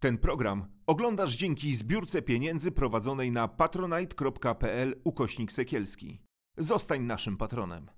Ten 0.00 0.18
program 0.18 0.66
oglądasz 0.86 1.36
dzięki 1.36 1.76
zbiórce 1.76 2.22
pieniędzy 2.22 2.72
prowadzonej 2.72 3.32
na 3.32 3.48
patronite.pl 3.48 5.00
ukośnik 5.04 5.52
sekielski. 5.52 6.22
Zostań 6.56 7.02
naszym 7.02 7.36
patronem. 7.36 7.90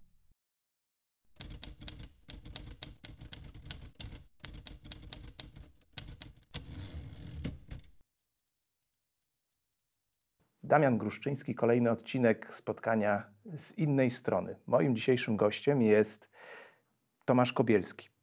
Damian 10.63 10.99
Gruszczyński, 10.99 11.55
kolejny 11.55 11.91
odcinek 11.91 12.55
spotkania 12.55 13.31
z 13.57 13.79
innej 13.79 14.11
strony. 14.11 14.57
Moim 14.67 14.97
dzisiejszym 14.97 15.37
gościem 15.37 15.83
jest 15.83 16.29
Tomasz 17.25 17.53
Kobielski. 17.53 18.20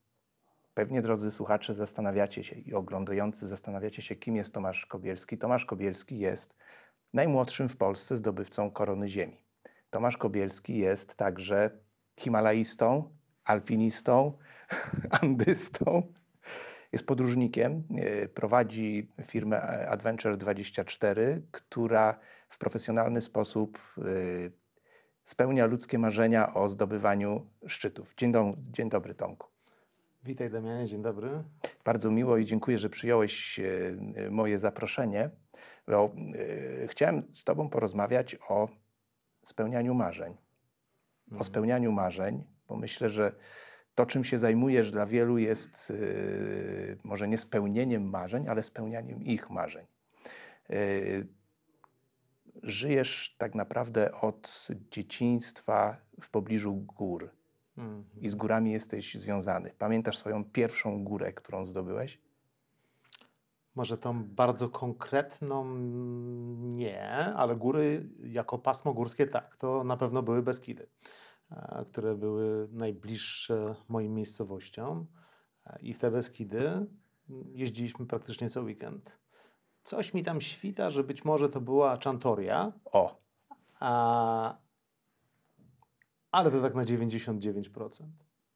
Pewnie, 0.77 1.01
drodzy 1.01 1.31
słuchacze, 1.31 1.73
zastanawiacie 1.73 2.43
się 2.43 2.55
i 2.55 2.73
oglądający 2.73 3.47
zastanawiacie 3.47 4.01
się, 4.01 4.15
kim 4.15 4.35
jest 4.35 4.53
Tomasz 4.53 4.85
Kobielski. 4.85 5.37
Tomasz 5.37 5.65
Kobielski 5.65 6.19
jest 6.19 6.55
najmłodszym 7.13 7.69
w 7.69 7.77
Polsce 7.77 8.17
zdobywcą 8.17 8.71
korony 8.71 9.09
ziemi. 9.09 9.41
Tomasz 9.89 10.17
Kobielski 10.17 10.77
jest 10.77 11.15
także 11.15 11.71
himalaistą, 12.19 13.09
alpinistą, 13.43 14.37
andystą. 15.21 16.13
Jest 16.91 17.05
podróżnikiem, 17.05 17.83
e, 17.97 18.27
prowadzi 18.27 19.11
firmę 19.25 19.87
Adventure24, 19.91 21.41
która 21.51 22.19
w 22.49 22.57
profesjonalny 22.57 23.21
sposób 23.21 23.79
e, 23.97 24.01
spełnia 25.23 25.65
ludzkie 25.65 25.99
marzenia 25.99 26.53
o 26.53 26.69
zdobywaniu 26.69 27.47
szczytów. 27.67 28.13
Dzień, 28.17 28.31
do, 28.31 28.53
dzień 28.71 28.89
dobry, 28.89 29.13
Tomku. 29.15 29.56
Witaj 30.23 30.49
Damianie, 30.49 30.87
dzień 30.87 31.01
dobry. 31.01 31.43
Bardzo 31.85 32.11
miło 32.11 32.37
i 32.37 32.45
dziękuję, 32.45 32.77
że 32.77 32.89
przyjąłeś 32.89 33.59
e, 33.59 34.31
moje 34.31 34.59
zaproszenie. 34.59 35.29
Bo 35.87 36.15
chciałem 36.87 37.23
z 37.33 37.43
Tobą 37.43 37.69
porozmawiać 37.69 38.35
o 38.49 38.69
spełnianiu 39.43 39.93
marzeń. 39.93 40.33
O 40.33 41.31
Mhm. 41.31 41.43
spełnianiu 41.43 41.91
marzeń, 41.91 42.43
bo 42.67 42.75
myślę, 42.75 43.09
że 43.09 43.35
to, 43.95 44.05
czym 44.05 44.23
się 44.23 44.37
zajmujesz, 44.37 44.91
dla 44.91 45.05
wielu 45.05 45.37
jest 45.37 45.89
yy, 45.89 46.97
może 47.03 47.27
nie 47.27 47.37
spełnieniem 47.37 48.09
marzeń, 48.09 48.47
ale 48.47 48.63
spełnianiem 48.63 49.23
ich 49.23 49.49
marzeń. 49.49 49.85
Yy, 50.69 51.27
żyjesz 52.63 53.35
tak 53.37 53.55
naprawdę 53.55 54.11
od 54.21 54.67
dzieciństwa 54.91 55.97
w 56.21 56.29
pobliżu 56.29 56.75
gór 56.75 57.36
Mhm. 57.77 58.05
i 58.21 58.29
z 58.29 58.35
górami 58.35 58.71
jesteś 58.71 59.15
związany. 59.15 59.71
Pamiętasz 59.77 60.17
swoją 60.17 60.43
pierwszą 60.43 61.03
górę, 61.03 61.33
którą 61.33 61.65
zdobyłeś? 61.65 62.19
Może 63.75 63.97
tą 63.97 64.23
bardzo 64.23 64.69
konkretną 64.69 65.77
nie, 66.57 67.09
ale 67.35 67.55
góry 67.55 68.09
jako 68.23 68.57
pasmo 68.57 68.93
górskie 68.93 69.27
tak, 69.27 69.55
to 69.57 69.83
na 69.83 69.97
pewno 69.97 70.23
były 70.23 70.43
Beskidy, 70.43 70.87
e, 71.51 71.85
które 71.91 72.15
były 72.15 72.67
najbliższe 72.71 73.75
moim 73.87 74.13
miejscowościom 74.13 75.07
E, 75.69 75.79
i 75.81 75.93
w 75.93 75.99
te 75.99 76.11
Beskidy 76.11 76.85
jeździliśmy 77.53 78.05
praktycznie 78.05 78.49
co 78.49 78.61
weekend. 78.61 79.17
Coś 79.83 80.13
mi 80.13 80.23
tam 80.23 80.41
świta, 80.41 80.89
że 80.89 81.03
być 81.03 81.25
może 81.25 81.49
to 81.49 81.61
była 81.61 81.97
Czantoria, 81.97 82.73
O, 82.85 83.21
a, 83.79 84.57
ale 86.31 86.51
to 86.51 86.61
tak 86.61 86.75
na 86.75 86.81
99%. 86.81 88.05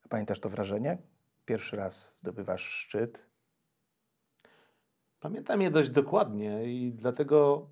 pamiętasz 0.09 0.39
to 0.39 0.49
wrażenie? 0.49 0.97
Pierwszy 1.45 1.75
raz 1.75 2.15
zdobywasz 2.17 2.63
szczyt. 2.63 3.31
Pamiętam 5.19 5.61
je 5.61 5.71
dość 5.71 5.89
dokładnie 5.89 6.65
i 6.65 6.93
dlatego 6.93 7.69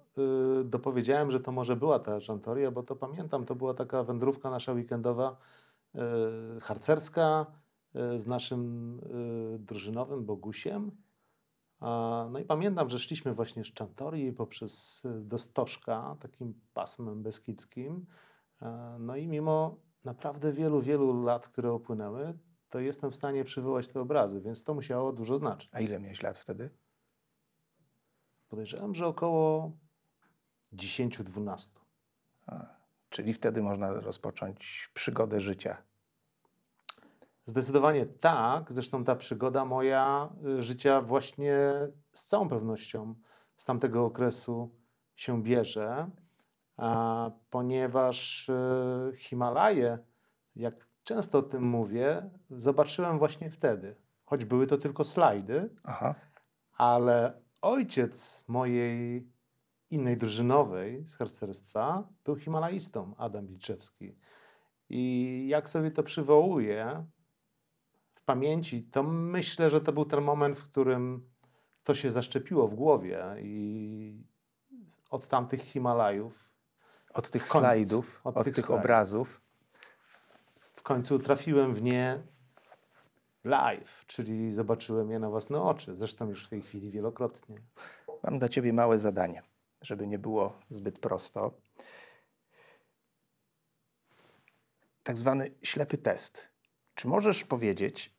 y, 0.62 0.64
dopowiedziałem, 0.64 1.32
że 1.32 1.40
to 1.40 1.52
może 1.52 1.76
była 1.76 2.00
ta 2.00 2.20
Żantoria, 2.20 2.72
bo 2.72 2.84
to 2.84 2.96
pamiętam, 2.96 3.46
to 3.46 3.56
była 3.56 3.74
taka 3.74 4.04
wędrówka 4.04 4.50
nasza 4.50 4.74
weekendowa, 4.74 5.38
y, 5.96 6.00
harcerska 6.62 7.46
y, 8.16 8.20
z 8.20 8.28
naszym 8.28 9.00
y, 9.56 9.60
drużynowym 9.60 10.26
Bogusiem. 10.26 10.92
A, 11.80 12.28
no 12.32 12.40
i 12.40 12.46
pamiętam, 12.46 12.90
że 12.90 13.00
szliśmy 13.00 13.34
właśnie 13.34 13.64
z 13.64 13.74
Czantorii 13.74 14.34
poprzez 14.34 15.06
y, 15.06 15.22
do 15.22 15.38
Stożka, 15.38 16.16
takim 16.20 16.54
pasmem 16.74 17.24
beskidzkim. 17.24 18.06
E, 18.62 18.98
no 19.00 19.16
i 19.16 19.28
mimo 19.28 19.78
naprawdę 20.04 20.52
wielu, 20.52 20.82
wielu 20.82 21.24
lat, 21.24 21.48
które 21.48 21.74
upłynęły, 21.74 22.38
to 22.70 22.80
jestem 22.80 23.12
w 23.12 23.16
stanie 23.16 23.44
przywołać 23.44 23.88
te 23.88 24.02
obrazy, 24.02 24.42
więc 24.42 24.64
to 24.64 24.74
musiało 24.74 25.14
dużo 25.14 25.38
znaczyć. 25.38 25.70
A 25.72 25.80
ile 25.80 26.00
miałeś 26.00 26.22
lat 26.24 26.38
wtedy? 26.38 26.70
Podejrzewam, 28.50 28.96
że 28.96 29.08
około 29.08 29.72
10-12. 30.74 31.70
A, 32.48 32.66
czyli 33.10 33.34
wtedy 33.34 33.62
można 33.62 33.92
rozpocząć 33.94 34.90
przygodę 34.94 35.42
życia. 35.42 35.78
Zdecydowanie 37.46 38.06
tak. 38.06 38.72
Zresztą 38.72 39.04
ta 39.04 39.16
przygoda 39.16 39.66
moja 39.66 40.30
y, 40.60 40.64
życia 40.64 41.02
właśnie 41.02 41.58
z 42.12 42.26
całą 42.26 42.50
pewnością 42.50 43.16
z 43.58 43.66
tamtego 43.66 44.06
okresu 44.06 44.76
się 45.16 45.44
bierze, 45.44 46.10
ponieważ 47.50 48.50
y, 48.50 49.18
Himalaje, 49.18 49.98
jak 50.56 50.88
często 51.04 51.40
o 51.40 51.42
tym 51.42 51.64
mówię, 51.64 52.30
zobaczyłem 52.50 53.20
właśnie 53.20 53.50
wtedy. 53.50 53.96
Choć 54.26 54.46
były 54.46 54.68
to 54.68 54.78
tylko 54.78 55.04
slajdy, 55.04 55.70
Aha. 55.84 56.16
ale 56.78 57.42
ojciec 57.62 58.44
mojej 58.48 59.28
innej 59.90 60.18
drużynowej 60.18 61.06
z 61.06 61.16
harcerstwa 61.16 62.08
był 62.26 62.36
himalaistą, 62.36 63.16
Adam 63.18 63.48
Liczewski. 63.48 64.16
I 64.90 65.46
jak 65.48 65.70
sobie 65.70 65.92
to 65.92 66.04
przywołuję 66.04 67.06
w 68.14 68.24
pamięci, 68.24 68.84
to 68.84 69.04
myślę, 69.04 69.70
że 69.70 69.82
to 69.82 69.94
był 69.94 70.06
ten 70.06 70.22
moment, 70.22 70.60
w 70.60 70.64
którym 70.64 71.30
to 71.84 71.96
się 71.96 72.12
zaszczepiło 72.12 72.68
w 72.68 72.76
głowie 72.76 73.26
i 73.42 74.24
od 75.10 75.28
tamtych 75.28 75.62
Himalajów 75.62 76.49
Od 77.14 77.32
tych 77.32 77.48
slajdów, 77.48 78.22
od, 78.24 78.38
Od 78.38 78.52
tych, 78.54 78.72
obrazów. 78.72 79.42
w 80.76 80.82
końcu 80.82 81.20
trafiłem 81.20 81.74
w 81.74 81.82
nie 81.82 82.20
live, 83.44 84.04
czyli 84.08 84.52
zobaczyłem 84.52 85.12
je 85.12 85.20
na 85.20 85.30
własne 85.30 85.62
oczy. 85.62 85.96
Zresztą 85.96 86.30
już 86.30 86.46
w 86.46 86.50
tej 86.50 86.62
chwili 86.62 86.92
wielokrotnie. 86.92 87.58
Mam 88.24 88.40
dla 88.40 88.50
Ciebie 88.50 88.74
małe 88.74 89.00
zadanie, 89.00 89.44
żeby 89.82 90.08
nie 90.08 90.20
było 90.20 90.60
zbyt 90.70 91.00
prosto. 91.00 91.52
Tak 95.04 95.18
zwany 95.18 95.52
ślepy 95.64 95.98
test. 95.98 96.50
Czy 96.96 97.08
możesz 97.08 97.44
powiedzieć, 97.44 98.14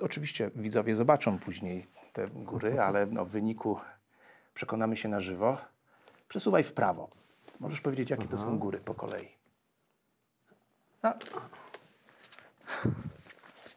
oczywiście 0.00 0.50
widzowie 0.54 0.94
zobaczą 0.94 1.38
później 1.38 1.84
te 2.12 2.28
góry, 2.28 2.80
ale 2.86 3.06
no, 3.06 3.24
w 3.24 3.28
wyniku 3.28 3.80
przekonamy 4.54 4.96
się 4.96 5.08
na 5.08 5.20
żywo. 5.20 5.58
Przesuwaj 6.28 6.64
w 6.64 6.72
prawo. 6.72 7.23
Możesz 7.60 7.80
powiedzieć, 7.80 8.10
jakie 8.10 8.28
to 8.28 8.38
są 8.38 8.58
góry 8.58 8.78
po 8.80 8.94
kolei. 8.94 9.28
A, 11.02 11.14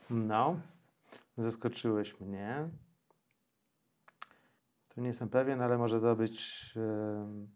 No, 0.09 0.59
zaskoczyłeś 1.37 2.19
mnie. 2.19 2.69
Tu 4.89 5.01
nie 5.01 5.07
jestem 5.07 5.29
pewien, 5.29 5.61
ale 5.61 5.77
może 5.77 6.01
to 6.01 6.15
być 6.15 6.73
um, 6.75 7.49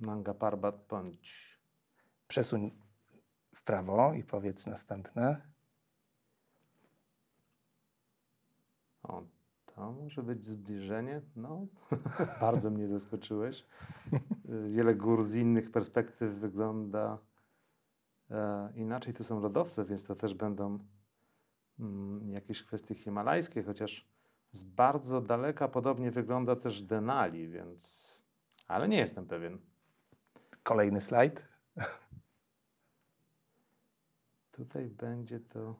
Nanga 0.00 0.34
Parbat 0.34 0.86
bądź 0.88 1.58
przesuń 2.28 2.70
w 3.54 3.62
prawo 3.62 4.14
i 4.14 4.24
powiedz 4.24 4.66
następne. 4.66 5.52
o, 9.02 9.22
to 9.74 9.92
może 9.92 10.22
być 10.22 10.44
zbliżenie. 10.44 11.20
No, 11.36 11.66
bardzo 12.40 12.70
mnie 12.70 12.88
zaskoczyłeś. 12.88 13.66
Wiele 14.74 14.94
gór 14.94 15.24
z 15.24 15.34
innych 15.34 15.70
perspektyw 15.70 16.34
wygląda 16.34 17.18
e, 18.30 18.72
inaczej. 18.74 19.14
Tu 19.14 19.24
są 19.24 19.40
lodowce, 19.40 19.84
więc 19.84 20.04
to 20.04 20.16
też 20.16 20.34
będą 20.34 20.78
mm, 21.78 22.30
jakieś 22.30 22.62
kwestie 22.62 22.94
himalajskie, 22.94 23.62
chociaż 23.62 24.08
z 24.52 24.64
bardzo 24.64 25.20
daleka 25.20 25.68
podobnie 25.68 26.10
wygląda 26.10 26.56
też 26.56 26.82
Denali, 26.82 27.48
więc... 27.48 28.12
Ale 28.68 28.88
nie 28.88 28.98
jestem 28.98 29.26
pewien. 29.26 29.58
Kolejny 30.62 31.00
slajd. 31.00 31.48
Tutaj 34.52 34.88
będzie 34.88 35.40
to... 35.40 35.74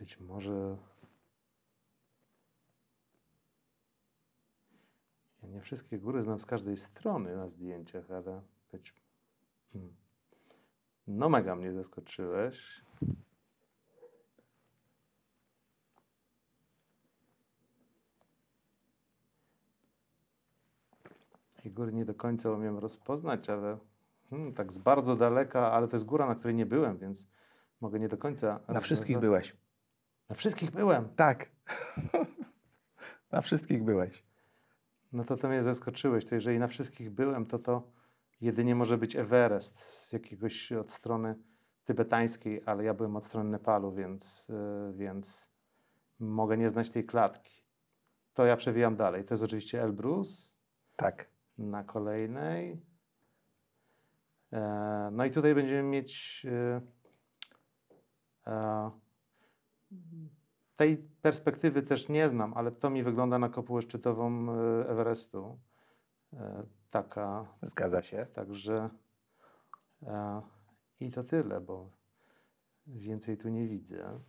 Być 0.00 0.20
może 0.20 0.76
ja 5.42 5.48
nie 5.48 5.60
wszystkie 5.60 5.98
góry 5.98 6.22
znam 6.22 6.40
z 6.40 6.46
każdej 6.46 6.76
strony 6.76 7.36
na 7.36 7.48
zdjęciach, 7.48 8.10
ale 8.10 8.42
być 8.72 8.94
hmm. 9.72 9.94
no 11.06 11.28
mega 11.28 11.56
mnie 11.56 11.72
zaskoczyłeś. 11.72 12.84
I 21.64 21.70
góry 21.70 21.92
nie 21.92 22.04
do 22.04 22.14
końca 22.14 22.50
umiem 22.50 22.78
rozpoznać, 22.78 23.50
ale 23.50 23.78
hmm, 24.30 24.54
tak 24.54 24.72
z 24.72 24.78
bardzo 24.78 25.16
daleka, 25.16 25.72
ale 25.72 25.88
to 25.88 25.96
jest 25.96 26.06
góra, 26.06 26.26
na 26.26 26.34
której 26.34 26.54
nie 26.54 26.66
byłem, 26.66 26.98
więc 26.98 27.28
mogę 27.80 28.00
nie 28.00 28.08
do 28.08 28.18
końca. 28.18 28.60
Na 28.68 28.80
wszystkich 28.80 29.18
byłeś. 29.18 29.59
Na 30.30 30.36
wszystkich 30.36 30.70
byłem. 30.70 31.08
Tak. 31.08 31.50
Na 33.32 33.40
wszystkich 33.40 33.84
byłeś. 33.84 34.24
No 35.12 35.24
to 35.24 35.36
to 35.36 35.48
mnie 35.48 35.62
zaskoczyłeś. 35.62 36.24
To 36.24 36.34
jeżeli 36.34 36.58
na 36.58 36.66
wszystkich 36.66 37.10
byłem, 37.10 37.46
to 37.46 37.58
to 37.58 37.82
jedynie 38.40 38.74
może 38.74 38.98
być 38.98 39.16
Everest 39.16 39.80
z 39.80 40.12
jakiegoś 40.12 40.72
od 40.72 40.90
strony 40.90 41.34
tybetańskiej, 41.84 42.62
ale 42.66 42.84
ja 42.84 42.94
byłem 42.94 43.16
od 43.16 43.24
strony 43.24 43.50
Nepalu, 43.50 43.92
więc, 43.92 44.48
yy, 44.48 44.92
więc 44.94 45.50
mogę 46.20 46.56
nie 46.56 46.70
znać 46.70 46.90
tej 46.90 47.04
klatki. 47.04 47.62
To 48.34 48.46
ja 48.46 48.56
przewijam 48.56 48.96
dalej. 48.96 49.24
To 49.24 49.34
jest 49.34 49.44
oczywiście 49.44 49.82
Elbrus 49.82 50.58
Tak. 50.96 51.28
na 51.58 51.84
kolejnej. 51.84 52.82
E, 54.52 55.08
no 55.12 55.24
i 55.24 55.30
tutaj 55.30 55.54
będziemy 55.54 55.82
mieć 55.82 56.46
e, 56.46 56.80
e, 58.46 58.90
tej 60.80 60.96
perspektywy 61.22 61.82
też 61.82 62.08
nie 62.08 62.28
znam, 62.28 62.54
ale 62.54 62.72
to 62.72 62.90
mi 62.90 63.02
wygląda 63.02 63.38
na 63.38 63.48
kopułę 63.48 63.82
szczytową 63.82 64.52
e, 64.52 64.88
Everestu. 64.88 65.58
E, 66.32 66.62
taka, 66.90 67.46
Zgadza 67.62 68.02
się. 68.02 68.26
także 68.32 68.90
e, 70.02 70.42
i 71.00 71.10
to 71.10 71.24
tyle, 71.24 71.60
bo 71.60 71.90
więcej 72.86 73.36
tu 73.36 73.48
nie 73.48 73.68
widzę. 73.68 74.20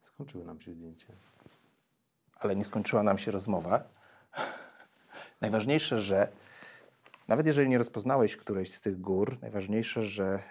Skończyły 0.00 0.44
nam 0.44 0.60
się 0.60 0.72
zdjęcia. 0.72 1.12
ale 2.38 2.56
nie 2.56 2.64
skończyła 2.64 3.02
nam 3.02 3.18
się 3.18 3.30
rozmowa. 3.30 3.84
Najważniejsze, 5.40 6.02
że 6.02 6.32
nawet 7.28 7.46
jeżeli 7.46 7.68
nie 7.68 7.78
rozpoznałeś 7.78 8.36
którejś 8.36 8.74
z 8.74 8.80
tych 8.80 9.00
gór, 9.00 9.38
najważniejsze, 9.42 10.02
że 10.02 10.42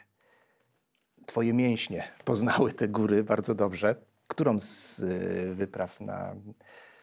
twoje 1.25 1.53
mięśnie 1.53 2.03
poznały 2.25 2.73
te 2.73 2.87
góry 2.87 3.23
bardzo 3.23 3.55
dobrze. 3.55 3.95
Którą 4.27 4.59
z 4.59 4.99
y, 4.99 5.55
wypraw 5.55 6.01
na 6.01 6.35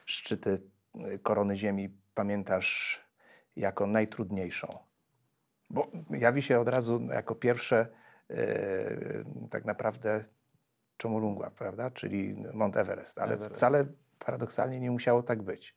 szczyty 0.05 0.63
y, 0.97 1.19
korony 1.19 1.57
Ziemi 1.57 1.97
pamiętasz 2.15 3.01
jako 3.57 3.87
najtrudniejszą? 3.87 4.79
Bo 5.71 5.91
jawi 6.11 6.43
się 6.43 6.61
od 6.61 6.69
razu 6.69 7.01
jako 7.11 7.35
pierwsze 7.35 7.87
y, 8.31 9.25
tak 9.51 9.65
naprawdę 9.65 10.25
Chomolungma, 11.03 11.51
prawda? 11.51 11.91
Czyli 11.91 12.35
Mount 12.55 12.77
Everest, 12.77 13.19
ale 13.19 13.35
Everest. 13.35 13.57
wcale 13.57 13.87
paradoksalnie 14.19 14.81
nie 14.81 14.91
musiało 14.91 15.23
tak 15.23 15.43
być. 15.43 15.77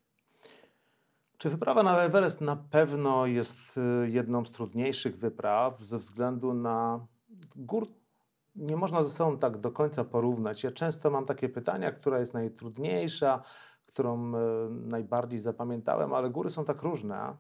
Czy 1.38 1.50
wyprawa 1.50 1.84
na 1.84 2.02
Everest 2.02 2.42
na 2.42 2.56
pewno 2.56 3.26
jest 3.26 3.78
y, 3.78 4.10
jedną 4.10 4.46
z 4.46 4.52
trudniejszych 4.52 5.18
wypraw 5.18 5.82
ze 5.82 5.98
względu 5.98 6.54
na 6.54 7.08
gór? 7.56 7.88
Nie 8.56 8.76
można 8.78 9.04
ze 9.04 9.10
sobą 9.10 9.38
tak 9.38 9.58
do 9.58 9.72
końca 9.72 10.04
porównać. 10.04 10.64
Ja 10.64 10.72
często 10.72 11.12
mam 11.12 11.26
takie 11.26 11.50
pytania, 11.50 11.92
która 11.92 12.20
jest 12.20 12.34
najtrudniejsza, 12.34 13.42
którą 13.86 14.36
y, 14.36 14.40
najbardziej 14.70 15.40
zapamiętałem, 15.40 16.14
ale 16.14 16.30
góry 16.30 16.50
są 16.50 16.66
tak 16.66 16.82
różne 16.82 17.38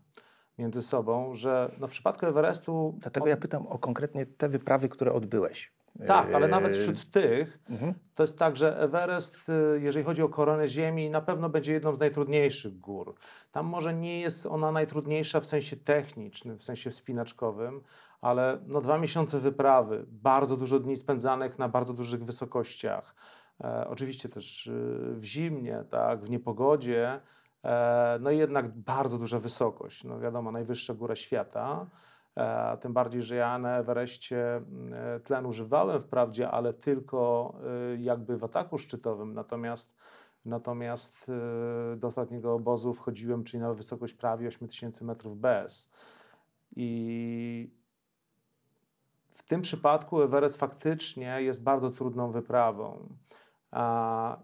między 0.58 0.82
sobą, 0.82 1.36
że 1.36 1.72
no 1.80 1.88
w 1.88 1.92
przypadku 1.92 2.26
Everestu. 2.26 2.96
Dlatego 2.98 3.28
ja 3.28 3.38
pytam 3.38 3.68
o 3.68 3.80
konkretnie 3.80 4.26
te 4.26 4.50
wyprawy, 4.50 4.90
które 4.90 5.14
odbyłeś. 5.14 5.73
Tak, 6.08 6.34
ale 6.34 6.48
nawet 6.48 6.76
Yy, 6.76 6.82
wśród 6.82 7.12
tych 7.12 7.60
mhm. 7.70 7.94
to 8.16 8.24
jest 8.24 8.40
tak, 8.40 8.56
że 8.56 8.80
Everest, 8.80 9.50
y, 9.50 9.80
jeżeli 9.82 10.06
chodzi 10.06 10.22
o 10.22 10.30
koronę 10.30 10.68
Ziemi, 10.68 11.10
na 11.10 11.22
pewno 11.22 11.50
będzie 11.50 11.74
jedną 11.74 11.96
z 11.96 12.00
najtrudniejszych 12.00 12.80
gór. 12.80 13.16
Tam 13.52 13.66
może 13.66 13.94
nie 13.94 14.22
jest 14.22 14.46
ona 14.46 14.72
najtrudniejsza 14.72 15.40
w 15.40 15.46
sensie 15.46 15.76
technicznym, 15.76 16.58
w 16.58 16.64
sensie 16.64 16.90
wspinaczkowym, 16.90 17.82
ale 18.22 18.60
no 18.68 18.82
dwa 18.82 18.98
miesiące 18.98 19.40
wyprawy, 19.40 20.06
bardzo 20.08 20.58
dużo 20.58 20.80
dni 20.80 20.98
spędzanych 20.98 21.60
na 21.60 21.70
bardzo 21.70 21.94
dużych 21.94 22.26
wysokościach. 22.26 23.16
E, 23.64 23.88
oczywiście 23.88 24.30
też 24.30 24.68
y, 24.68 25.16
w 25.16 25.24
zimnie, 25.24 25.84
tak, 25.90 26.24
w 26.24 26.30
niepogodzie, 26.30 27.20
e, 27.64 28.18
no 28.22 28.32
i 28.32 28.38
jednak 28.38 28.78
bardzo 28.78 29.18
duża 29.18 29.40
wysokość. 29.40 30.04
No 30.04 30.20
wiadomo, 30.20 30.52
najwyższa 30.52 30.94
góra 30.94 31.16
świata. 31.16 31.86
E, 32.38 32.78
tym 32.78 32.94
bardziej, 32.94 33.24
że 33.24 33.36
ja 33.36 33.60
na 33.60 33.78
Everestie 33.78 34.56
mm, 34.56 34.94
e, 34.94 35.20
tlen 35.20 35.46
używałem 35.46 36.02
wprawdzie, 36.02 36.52
ale 36.52 36.74
tylko 36.74 37.54
e, 37.94 37.98
jakby 38.02 38.38
w 38.38 38.44
ataku 38.44 38.78
szczytowym. 38.78 39.34
Natomiast, 39.34 39.98
natomiast 40.46 41.32
do 41.98 42.08
ostatniego 42.08 42.54
obozu 42.54 42.94
wchodziłem, 42.94 43.44
czyli 43.44 43.64
na 43.64 43.74
wysokość 43.74 44.14
prawie 44.14 44.48
8000 44.48 45.06
metrów 45.06 45.38
bez. 45.38 45.92
I 46.76 47.72
w 49.34 49.44
tym 49.44 49.62
przypadku 49.62 50.22
Everest 50.22 50.58
faktycznie 50.58 51.42
jest 51.42 51.64
bardzo 51.64 51.92
trudną 51.92 52.32
wyprawą. 52.32 53.10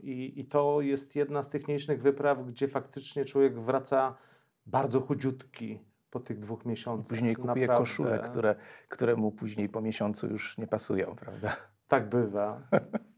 I, 0.01 0.39
I 0.39 0.45
to 0.45 0.81
jest 0.81 1.15
jedna 1.15 1.43
z 1.43 1.49
tych 1.49 1.67
nielicznych 1.67 2.01
wypraw, 2.01 2.45
gdzie 2.45 2.67
faktycznie 2.67 3.25
człowiek 3.25 3.59
wraca 3.59 4.15
bardzo 4.65 5.01
chudziutki 5.01 5.79
po 6.11 6.19
tych 6.19 6.39
dwóch 6.39 6.65
miesiącach. 6.65 7.09
Później 7.09 7.35
kupuje 7.35 7.67
Naprawdę. 7.67 7.77
koszule, 7.77 8.19
które, 8.19 8.55
które 8.89 9.15
mu 9.15 9.31
później 9.31 9.69
po 9.69 9.81
miesiącu 9.81 10.27
już 10.27 10.57
nie 10.57 10.67
pasują, 10.67 11.15
prawda? 11.15 11.55
Tak 11.87 12.09
bywa, 12.09 12.61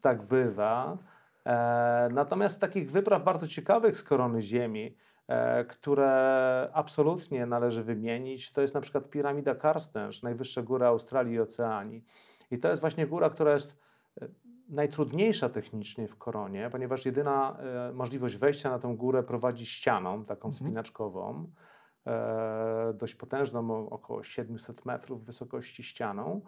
tak 0.01 0.21
bywa. 0.21 0.97
E, 1.45 2.09
natomiast 2.13 2.61
takich 2.61 2.91
wypraw 2.91 3.23
bardzo 3.23 3.47
ciekawych 3.47 3.97
z 3.97 4.03
korony 4.03 4.41
Ziemi, 4.41 4.95
e, 5.27 5.65
które 5.65 6.69
absolutnie 6.73 7.45
należy 7.45 7.83
wymienić, 7.83 8.51
to 8.51 8.61
jest 8.61 8.73
na 8.73 8.81
przykład 8.81 9.09
piramida 9.09 9.55
Karstęż, 9.55 10.21
najwyższa 10.23 10.61
góra 10.61 10.87
Australii 10.87 11.33
i 11.33 11.39
Oceanii. 11.39 12.05
I 12.51 12.59
to 12.59 12.69
jest 12.69 12.81
właśnie 12.81 13.07
góra, 13.07 13.29
która 13.29 13.53
jest 13.53 13.77
e, 14.21 14.27
najtrudniejsza 14.69 15.49
technicznie 15.49 16.07
w 16.07 16.17
koronie, 16.17 16.69
ponieważ 16.71 17.05
jedyna 17.05 17.57
e, 17.59 17.91
możliwość 17.93 18.37
wejścia 18.37 18.69
na 18.69 18.79
tę 18.79 18.95
górę 18.97 19.23
prowadzi 19.23 19.65
ścianą, 19.65 20.25
taką 20.25 20.47
Mhm. 20.47 20.53
wspinaczkową, 20.53 21.47
e, 21.47 21.47
dość 22.93 23.15
potężną, 23.15 23.89
około 23.89 24.23
700 24.23 24.85
metrów 24.85 25.25
wysokości 25.25 25.83
ścianą. 25.83 26.41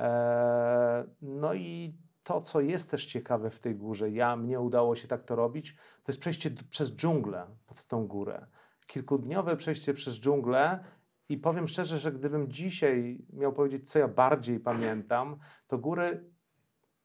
E, 0.00 1.04
No 1.22 1.54
i 1.54 1.94
to, 2.22 2.40
co 2.40 2.60
jest 2.60 2.90
też 2.90 3.06
ciekawe 3.06 3.50
w 3.50 3.60
tej 3.60 3.76
górze, 3.76 4.10
ja, 4.10 4.36
mnie 4.36 4.60
udało 4.60 4.96
się 4.96 5.08
tak 5.08 5.24
to 5.24 5.36
robić, 5.36 5.74
to 5.74 6.12
jest 6.12 6.20
przejście 6.20 6.50
przez 6.70 6.92
dżunglę 6.92 7.46
pod 7.66 7.84
tą 7.84 8.06
górę. 8.06 8.46
Kilkudniowe 8.86 9.56
przejście 9.56 9.94
przez 9.94 10.20
dżunglę 10.20 10.84
i 11.28 11.38
powiem 11.38 11.68
szczerze, 11.68 11.98
że 11.98 12.12
gdybym 12.12 12.48
dzisiaj 12.48 13.24
miał 13.32 13.52
powiedzieć, 13.52 13.90
co 13.90 13.98
ja 13.98 14.08
bardziej 14.08 14.60
pamiętam, 14.60 15.38
to 15.66 15.78
góry 15.78 16.24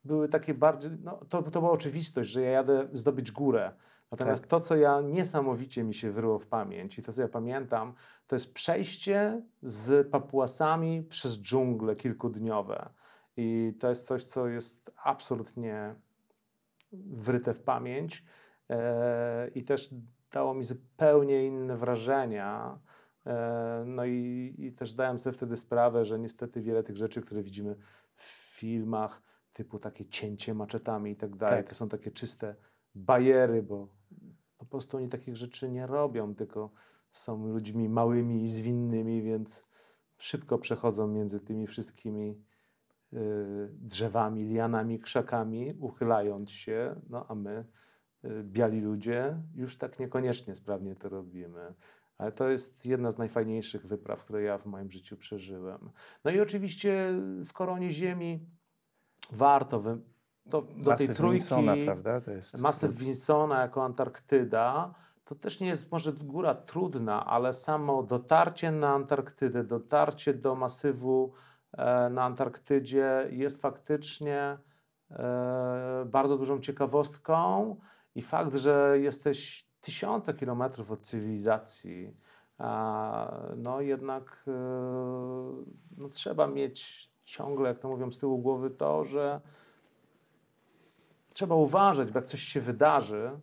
były 0.04 0.30
takie 0.30 0.54
bardziej, 0.54 0.92
no 1.04 1.26
to, 1.30 1.44
to 1.44 1.60
była 1.60 1.72
oczywistość, 1.72 2.30
że 2.30 2.42
ja 2.42 2.50
jadę 2.50 2.88
zdobyć 2.94 3.32
górę. 3.32 3.72
Natomiast 4.12 4.44
Tak. 4.44 4.50
to, 4.50 4.60
co 4.60 4.76
ja 4.76 5.02
niesamowicie 5.02 5.84
mi 5.84 5.94
się 5.94 6.12
wyryło 6.12 6.40
w 6.40 6.48
pamięć 6.48 7.00
i 7.00 7.02
to, 7.04 7.14
co 7.14 7.22
ja 7.22 7.28
pamiętam, 7.28 7.94
to 8.28 8.36
jest 8.36 8.54
przejście 8.54 9.42
z 9.62 10.08
papuasami 10.08 11.04
przez 11.04 11.40
dżungle 11.42 11.96
kilkudniowe. 11.96 12.90
I 13.38 13.74
to 13.80 13.90
jest 13.90 14.06
coś, 14.06 14.24
co 14.24 14.48
jest 14.48 14.92
absolutnie 15.04 15.96
wryte 16.94 17.54
w 17.54 17.62
pamięć 17.62 18.24
e, 18.70 19.48
i 19.48 19.64
też 19.64 19.90
dało 20.32 20.54
mi 20.54 20.64
zupełnie 20.64 21.46
inne 21.46 21.78
wrażenia. 21.78 22.80
E, 23.26 23.84
no 23.88 24.06
i, 24.06 24.56
i 24.58 24.72
też 24.72 24.94
dałem 24.94 25.20
sobie 25.20 25.34
wtedy 25.34 25.56
sprawę, 25.58 26.06
że 26.06 26.20
niestety 26.20 26.62
wiele 26.62 26.84
tych 26.84 26.98
rzeczy, 26.98 27.22
które 27.22 27.44
widzimy 27.44 27.76
w 28.16 28.24
filmach, 28.58 29.22
typu 29.54 29.80
takie 29.80 30.06
cięcie 30.06 30.54
maczetami 30.54 31.12
i 31.12 31.16
tak 31.16 31.36
dalej, 31.36 31.58
Tak. 31.58 31.70
to 31.70 31.76
są 31.76 31.90
takie 31.90 32.12
czyste 32.12 32.56
bajery, 32.96 33.64
bo 33.64 33.88
prostu 34.68 34.98
oni 34.98 35.10
takich 35.10 35.36
rzeczy 35.36 35.70
nie 35.70 35.88
robią, 35.88 36.36
tylko 36.36 36.72
są 37.12 37.48
ludźmi 37.48 37.90
małymi 37.90 38.44
i 38.44 38.50
zwinnymi, 38.50 39.22
więc 39.22 39.64
szybko 40.18 40.58
przechodzą 40.58 41.08
między 41.08 41.40
tymi 41.40 41.68
wszystkimi 41.68 42.44
y, 43.14 43.18
drzewami, 43.72 44.44
lianami, 44.46 45.00
krzakami, 45.00 45.74
uchylając 45.80 46.52
się, 46.52 47.02
no 47.10 47.26
a 47.28 47.36
my, 47.36 47.66
y, 48.26 48.44
biali 48.44 48.82
ludzie, 48.82 49.38
już 49.56 49.78
tak 49.78 50.00
niekoniecznie 50.00 50.56
sprawnie 50.56 50.96
to 50.96 51.10
robimy. 51.10 51.74
Ale 52.18 52.32
to 52.32 52.50
jest 52.50 52.86
jedna 52.86 53.12
z 53.12 53.18
najfajniejszych 53.18 53.88
wypraw, 53.88 54.24
które 54.24 54.42
ja 54.42 54.58
w 54.58 54.66
moim 54.66 54.92
życiu 54.92 55.18
przeżyłem. 55.18 55.90
No 56.24 56.32
i 56.32 56.40
oczywiście 56.40 57.14
w 57.46 57.54
koronie 57.54 57.92
Ziemi 57.92 58.46
warto 59.32 59.80
wy, 59.80 60.02
do, 60.50 60.62
do 60.78 60.96
tej 60.96 61.08
trójki. 61.08 61.38
Wilsona, 61.38 61.74
prawda? 61.86 62.22
To 62.22 62.32
jest 62.32 62.62
Masyw 62.62 62.92
Wilsona 62.92 63.62
jako 63.62 63.84
Antarktyda, 63.84 64.94
to 65.26 65.36
też 65.36 65.60
nie 65.60 65.68
jest 65.68 65.92
może 65.92 66.14
góra 66.14 66.56
trudna, 66.56 67.26
ale 67.26 67.54
samo 67.54 68.04
dotarcie 68.04 68.72
na 68.72 68.90
Antarktydę, 68.90 69.64
dotarcie 69.64 70.34
do 70.34 70.56
masywu 70.56 71.32
e, 71.72 72.10
na 72.10 72.24
Antarktydzie 72.24 73.28
jest 73.32 73.62
faktycznie 73.62 74.58
e, 75.12 76.06
bardzo 76.06 76.38
dużą 76.38 76.60
ciekawostką 76.60 77.76
i 78.16 78.22
fakt, 78.22 78.56
że 78.56 79.00
jesteś 79.00 79.68
tysiące 79.82 80.34
kilometrów 80.34 80.92
od 80.92 81.02
cywilizacji, 81.02 82.18
no 83.58 83.82
jednak 83.82 84.44
e, 84.48 84.52
no, 85.98 86.10
trzeba 86.10 86.48
mieć 86.48 87.10
ciągle, 87.26 87.70
jak 87.70 87.80
to 87.80 87.90
mówią 87.90 88.12
z 88.12 88.18
tyłu 88.18 88.38
głowy, 88.38 88.70
to, 88.70 89.04
że 89.04 89.42
trzeba 91.38 91.56
uważać, 91.56 92.12
bo 92.12 92.20
jak 92.20 92.28
coś 92.28 92.42
się 92.42 92.62
wydarzy, 92.62 93.40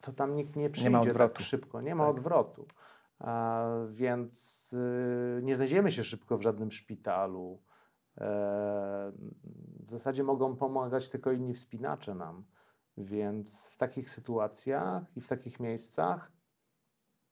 to 0.00 0.12
tam 0.12 0.34
nikt 0.34 0.56
nie 0.56 0.70
przyjdzie 0.70 0.90
nie 0.90 1.14
tak 1.14 1.38
szybko, 1.38 1.80
nie 1.80 1.94
ma 1.94 2.06
tak. 2.06 2.16
odwrotu. 2.16 2.66
A, 3.18 3.66
więc 3.90 4.72
y, 4.72 5.40
nie 5.42 5.56
znajdziemy 5.56 5.92
się 5.92 6.04
szybko 6.04 6.38
w 6.38 6.42
żadnym 6.42 6.72
szpitalu. 6.72 7.62
E, 8.18 8.26
w 9.80 9.90
zasadzie 9.90 10.24
mogą 10.24 10.56
pomagać 10.56 11.08
tylko 11.08 11.32
inni 11.32 11.54
wspinacze 11.54 12.14
nam. 12.14 12.44
Więc 12.96 13.68
w 13.68 13.76
takich 13.76 14.10
sytuacjach 14.10 15.16
i 15.16 15.20
w 15.20 15.28
takich 15.28 15.60
miejscach 15.60 16.32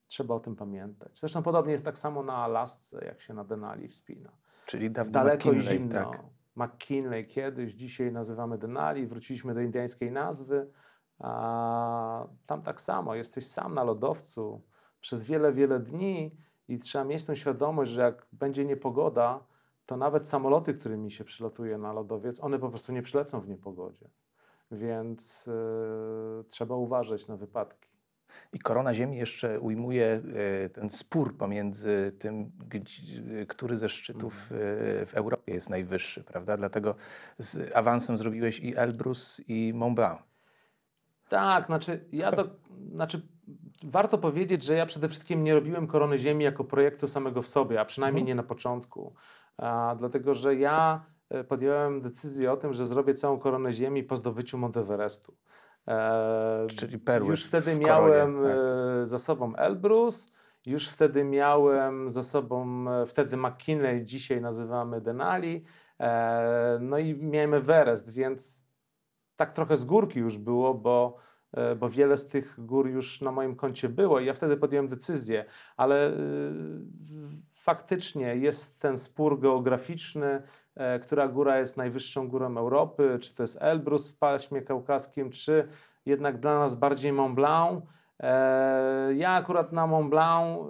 trzeba 0.06 0.34
o 0.34 0.40
tym 0.40 0.56
pamiętać. 0.56 1.20
Zresztą 1.20 1.42
podobnie 1.42 1.72
jest 1.72 1.84
tak 1.84 1.98
samo 1.98 2.22
na 2.22 2.36
Alasce, 2.36 3.04
jak 3.04 3.20
się 3.20 3.34
na 3.34 3.44
Denali 3.44 3.88
wspina. 3.88 4.30
Czyli 4.66 4.90
dawno 4.90 5.12
Daleko 5.12 5.48
McKinley, 5.48 5.78
zimno. 5.78 5.94
Tak. 5.94 6.22
McKinley 6.56 7.26
kiedyś, 7.26 7.72
dzisiaj 7.72 8.12
nazywamy 8.12 8.58
Denali, 8.58 9.06
wróciliśmy 9.06 9.54
do 9.54 9.60
indyjskiej 9.60 10.12
nazwy. 10.12 10.70
A 11.18 12.26
tam 12.46 12.62
tak 12.62 12.80
samo, 12.80 13.14
jesteś 13.14 13.46
sam 13.46 13.74
na 13.74 13.84
lodowcu 13.84 14.62
przez 15.00 15.24
wiele, 15.24 15.52
wiele 15.52 15.80
dni 15.80 16.36
i 16.68 16.78
trzeba 16.78 17.04
mieć 17.04 17.24
tą 17.24 17.34
świadomość, 17.34 17.90
że 17.90 18.00
jak 18.00 18.26
będzie 18.32 18.64
niepogoda, 18.64 19.44
to 19.86 19.96
nawet 19.96 20.28
samoloty, 20.28 20.74
którymi 20.74 21.10
się 21.10 21.24
przylatuje 21.24 21.78
na 21.78 21.92
lodowiec, 21.92 22.40
one 22.40 22.58
po 22.58 22.68
prostu 22.68 22.92
nie 22.92 23.02
przylecą 23.02 23.40
w 23.40 23.48
niepogodzie. 23.48 24.08
Więc 24.70 25.46
yy, 25.46 26.44
trzeba 26.48 26.74
uważać 26.74 27.28
na 27.28 27.36
wypadki. 27.36 27.93
I 28.52 28.58
Korona 28.58 28.94
Ziemi 28.94 29.16
jeszcze 29.16 29.60
ujmuje 29.60 30.20
e, 30.64 30.68
ten 30.68 30.90
spór 30.90 31.36
pomiędzy 31.36 32.12
tym, 32.18 32.52
który 33.48 33.78
ze 33.78 33.88
szczytów 33.88 34.52
mhm. 34.52 34.62
e, 35.02 35.06
w 35.06 35.14
Europie 35.14 35.54
jest 35.54 35.70
najwyższy, 35.70 36.24
prawda? 36.24 36.56
Dlatego 36.56 36.94
z 37.38 37.76
awansem 37.76 38.18
zrobiłeś 38.18 38.60
i 38.60 38.76
Elbrus, 38.76 39.40
i 39.48 39.72
Mont 39.74 39.96
Blanc. 39.96 40.20
Tak, 41.28 41.66
znaczy 41.66 42.04
ja 42.12 42.32
to, 42.32 42.44
znaczy 42.94 43.22
warto 43.82 44.18
powiedzieć, 44.18 44.62
że 44.62 44.74
ja 44.74 44.86
przede 44.86 45.08
wszystkim 45.08 45.44
nie 45.44 45.54
robiłem 45.54 45.86
Korony 45.86 46.18
Ziemi 46.18 46.44
jako 46.44 46.64
projektu 46.64 47.08
samego 47.08 47.42
w 47.42 47.48
sobie, 47.48 47.80
a 47.80 47.84
przynajmniej 47.84 48.22
mhm. 48.22 48.28
nie 48.28 48.34
na 48.34 48.42
początku. 48.42 49.14
A, 49.56 49.94
dlatego, 49.98 50.34
że 50.34 50.54
ja 50.54 51.04
e, 51.30 51.44
podjąłem 51.44 52.00
decyzję 52.00 52.52
o 52.52 52.56
tym, 52.56 52.72
że 52.72 52.86
zrobię 52.86 53.14
całą 53.14 53.38
Koronę 53.38 53.72
Ziemi 53.72 54.02
po 54.02 54.16
zdobyciu 54.16 54.58
Monteverestu. 54.58 55.36
E, 55.88 56.66
Czyli 56.76 56.98
perły 56.98 57.30
Już 57.30 57.44
wtedy 57.44 57.78
miałem 57.78 58.42
tak. 58.42 58.52
E, 59.02 59.06
za 59.06 59.18
sobą 59.18 59.56
Elbrus, 59.56 60.28
już 60.66 60.88
wtedy 60.88 61.24
miałem 61.24 62.10
za 62.10 62.22
sobą, 62.22 62.90
e, 62.90 63.06
wtedy 63.06 63.36
McKinley, 63.36 64.04
dzisiaj 64.04 64.40
nazywamy 64.40 65.00
Denali, 65.00 65.64
e, 66.00 66.78
no 66.80 66.98
i 66.98 67.14
miałem 67.14 67.54
Everest, 67.54 68.10
więc 68.10 68.64
tak 69.36 69.52
trochę 69.52 69.76
z 69.76 69.84
górki 69.84 70.18
już 70.20 70.38
było, 70.38 70.74
bo, 70.74 71.16
bo 71.76 71.88
wiele 71.88 72.16
z 72.16 72.28
tych 72.28 72.66
gór 72.66 72.88
już 72.88 73.20
na 73.20 73.32
moim 73.32 73.56
koncie 73.56 73.88
było 73.88 74.20
i 74.20 74.26
ja 74.26 74.32
wtedy 74.32 74.56
podjąłem 74.56 74.88
decyzję, 74.88 75.44
ale 75.76 76.12
faktycznie 77.64 78.36
jest 78.36 78.80
ten 78.80 78.96
spór 78.96 79.40
geograficzny, 79.40 80.42
e, 80.74 80.98
która 80.98 81.28
góra 81.28 81.58
jest 81.58 81.76
najwyższą 81.76 82.28
górą 82.28 82.58
Europy, 82.58 83.18
czy 83.20 83.34
to 83.34 83.42
jest 83.42 83.58
Elbrus 83.60 84.10
w 84.10 84.18
paśmie 84.18 84.62
kaukaskim, 84.62 85.30
czy 85.30 85.68
jednak 86.06 86.40
dla 86.40 86.58
nas 86.58 86.74
bardziej 86.74 87.12
Mont 87.12 87.34
Blanc. 87.34 87.84
E, 88.20 89.14
ja 89.14 89.30
akurat 89.30 89.72
na 89.72 89.86
Mont 89.86 90.10
Blanc 90.10 90.60
e, 90.60 90.62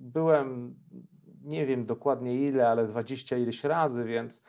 byłem, 0.00 0.74
nie 1.44 1.66
wiem 1.66 1.86
dokładnie 1.86 2.46
ile, 2.46 2.68
ale 2.68 2.86
dwadzieścia 2.86 3.36
ileś 3.36 3.64
razy, 3.64 4.04
więc 4.04 4.42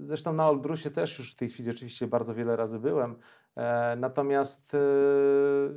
zresztą 0.00 0.32
na 0.32 0.48
Olbrusie 0.48 0.90
też 0.90 1.18
już 1.18 1.32
w 1.32 1.36
tej 1.36 1.48
chwili 1.48 1.70
oczywiście 1.70 2.06
bardzo 2.06 2.34
wiele 2.34 2.56
razy 2.56 2.78
byłem. 2.78 3.16
Natomiast 3.96 4.76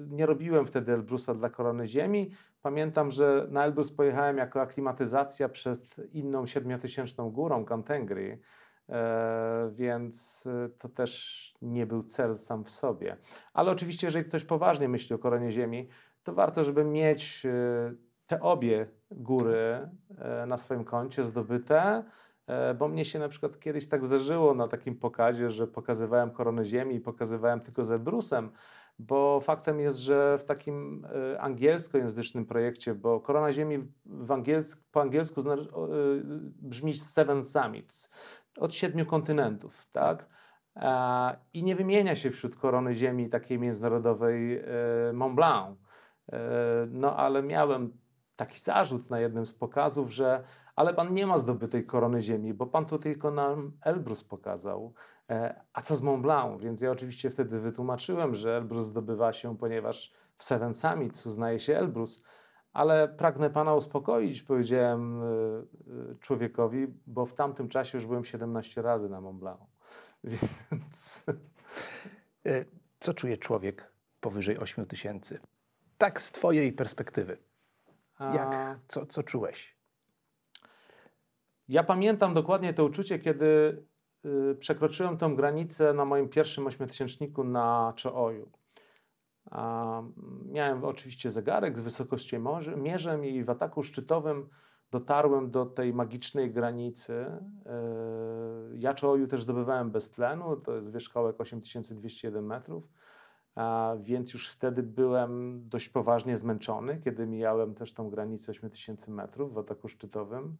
nie 0.09 0.25
robiłem 0.25 0.65
wtedy 0.65 0.93
Elbrusa 0.93 1.33
dla 1.33 1.49
Korony 1.49 1.87
Ziemi. 1.87 2.31
Pamiętam, 2.63 3.11
że 3.11 3.47
na 3.49 3.65
Elbrus 3.65 3.91
pojechałem 3.91 4.37
jako 4.37 4.61
aklimatyzacja 4.61 5.49
przez 5.49 5.95
inną 6.11 6.45
siedmiotysięczną 6.45 7.31
górą, 7.31 7.65
Kantengri, 7.65 8.37
e, 8.89 9.71
więc 9.75 10.47
e, 10.47 10.69
to 10.69 10.89
też 10.89 11.53
nie 11.61 11.85
był 11.85 12.03
cel 12.03 12.37
sam 12.37 12.63
w 12.63 12.69
sobie. 12.69 13.17
Ale 13.53 13.71
oczywiście, 13.71 14.07
jeżeli 14.07 14.25
ktoś 14.25 14.43
poważnie 14.43 14.89
myśli 14.89 15.15
o 15.15 15.19
koronie 15.19 15.51
Ziemi, 15.51 15.89
to 16.23 16.33
warto, 16.33 16.63
żeby 16.63 16.83
mieć 16.83 17.45
e, 17.45 17.93
te 18.27 18.39
obie 18.39 18.87
góry 19.11 19.89
na 20.47 20.57
swoim 20.57 20.83
koncie 20.83 21.23
zdobyte, 21.23 22.03
bo 22.79 22.87
mnie 22.87 23.05
się 23.05 23.19
na 23.19 23.29
przykład 23.29 23.59
kiedyś 23.59 23.87
tak 23.87 24.03
zdarzyło 24.03 24.53
na 24.53 24.67
takim 24.67 24.95
pokazie, 24.95 25.49
że 25.49 25.67
pokazywałem 25.67 26.31
koronę 26.31 26.65
Ziemi 26.65 26.95
i 26.95 26.99
pokazywałem 26.99 27.61
tylko 27.61 27.85
z 27.85 27.91
Elbrusem, 27.91 28.51
bo 28.99 29.39
faktem 29.39 29.79
jest, 29.79 29.97
że 29.97 30.37
w 30.37 30.45
takim 30.45 31.07
e, 31.33 31.41
angielskojęzycznym 31.41 32.45
projekcie, 32.45 32.95
bo 32.95 33.19
Korona 33.19 33.51
Ziemi 33.51 33.87
angielsk, 34.29 34.83
po 34.91 35.01
angielsku 35.01 35.41
zna, 35.41 35.53
e, 35.53 35.57
brzmi 36.61 36.93
Seven 36.93 37.43
Summits, 37.43 38.09
od 38.57 38.75
siedmiu 38.75 39.05
kontynentów, 39.05 39.87
tak? 39.91 40.33
I 41.53 41.63
nie 41.63 41.75
wymienia 41.75 42.15
się 42.15 42.31
wśród 42.31 42.55
Korony 42.55 42.95
Ziemi 42.95 43.29
takiej 43.29 43.59
międzynarodowej 43.59 44.57
e, 44.57 44.63
Mont 45.13 45.35
Blanc. 45.35 45.77
No 46.89 47.17
ale 47.17 47.43
miałem 47.43 47.97
taki 48.35 48.59
zarzut 48.59 49.09
na 49.09 49.19
jednym 49.19 49.45
z 49.45 49.53
pokazów, 49.53 50.11
że 50.11 50.43
ale 50.75 50.93
pan 50.93 51.13
nie 51.13 51.27
ma 51.27 51.37
zdobytej 51.37 51.85
korony 51.85 52.21
ziemi, 52.21 52.53
bo 52.53 52.65
pan 52.65 52.85
tu 52.85 52.99
tylko 52.99 53.31
nam 53.31 53.71
Elbrus 53.81 54.23
pokazał. 54.23 54.93
E, 55.29 55.61
a 55.73 55.81
co 55.81 55.95
z 55.95 56.01
Mont 56.01 56.21
Blanc? 56.21 56.61
Więc 56.61 56.81
ja 56.81 56.91
oczywiście 56.91 57.29
wtedy 57.29 57.59
wytłumaczyłem, 57.59 58.35
że 58.35 58.57
Elbrus 58.57 58.85
zdobywa 58.85 59.33
się, 59.33 59.57
ponieważ 59.57 60.13
w 60.37 60.43
Seven 60.43 60.73
Summits 60.73 61.25
uznaje 61.25 61.59
się 61.59 61.77
Elbrus. 61.77 62.23
Ale 62.73 63.07
pragnę 63.07 63.49
pana 63.49 63.73
uspokoić, 63.73 64.43
powiedziałem 64.43 65.21
e, 65.21 65.25
e, 65.25 66.15
człowiekowi, 66.19 66.87
bo 67.07 67.25
w 67.25 67.33
tamtym 67.33 67.69
czasie 67.69 67.97
już 67.97 68.05
byłem 68.05 68.25
17 68.25 68.81
razy 68.81 69.09
na 69.09 69.21
Mont 69.21 69.39
Blanc. 69.39 69.59
Więc... 70.71 71.23
Co 72.99 73.13
czuje 73.13 73.37
człowiek 73.37 73.91
powyżej 74.21 74.57
8 74.57 74.85
tysięcy? 74.85 75.39
Tak 75.97 76.21
z 76.21 76.31
twojej 76.31 76.73
perspektywy. 76.73 77.37
Jak, 78.19 78.79
co, 78.87 79.05
co 79.05 79.23
czułeś? 79.23 79.77
Ja 81.67 81.83
pamiętam 81.83 82.33
dokładnie 82.33 82.73
to 82.73 82.85
uczucie, 82.85 83.19
kiedy 83.19 83.45
y, 84.25 84.55
przekroczyłem 84.55 85.17
tą 85.17 85.35
granicę 85.35 85.93
na 85.93 86.05
moim 86.05 86.29
pierwszym 86.29 86.67
ośmiotysięczniku 86.67 87.43
na 87.43 87.93
Czoju. 87.95 88.51
miałem 90.45 90.85
oczywiście 90.85 91.31
zegarek 91.31 91.77
z 91.77 91.81
wysokościomierzem 91.81 93.25
i 93.25 93.43
w 93.43 93.49
ataku 93.49 93.83
szczytowym 93.83 94.49
dotarłem 94.91 95.51
do 95.51 95.65
tej 95.65 95.93
magicznej 95.93 96.51
granicy. 96.51 97.13
Y, 97.13 98.77
ja 98.77 98.93
Czoju 98.93 99.27
też 99.27 99.43
zdobywałem 99.43 99.91
bez 99.91 100.11
tlenu, 100.11 100.55
to 100.55 100.75
jest 100.75 100.93
wierzchołek 100.93 101.41
8201 101.41 102.45
metrów, 102.45 102.89
więc 104.01 104.33
już 104.33 104.49
wtedy 104.49 104.83
byłem 104.83 105.61
dość 105.69 105.89
poważnie 105.89 106.37
zmęczony, 106.37 107.01
kiedy 107.03 107.27
mijałem 107.27 107.75
też 107.75 107.93
tą 107.93 108.09
granicę 108.09 108.51
8000 108.51 109.11
metrów 109.11 109.53
w 109.53 109.57
ataku 109.57 109.87
szczytowym 109.87 110.57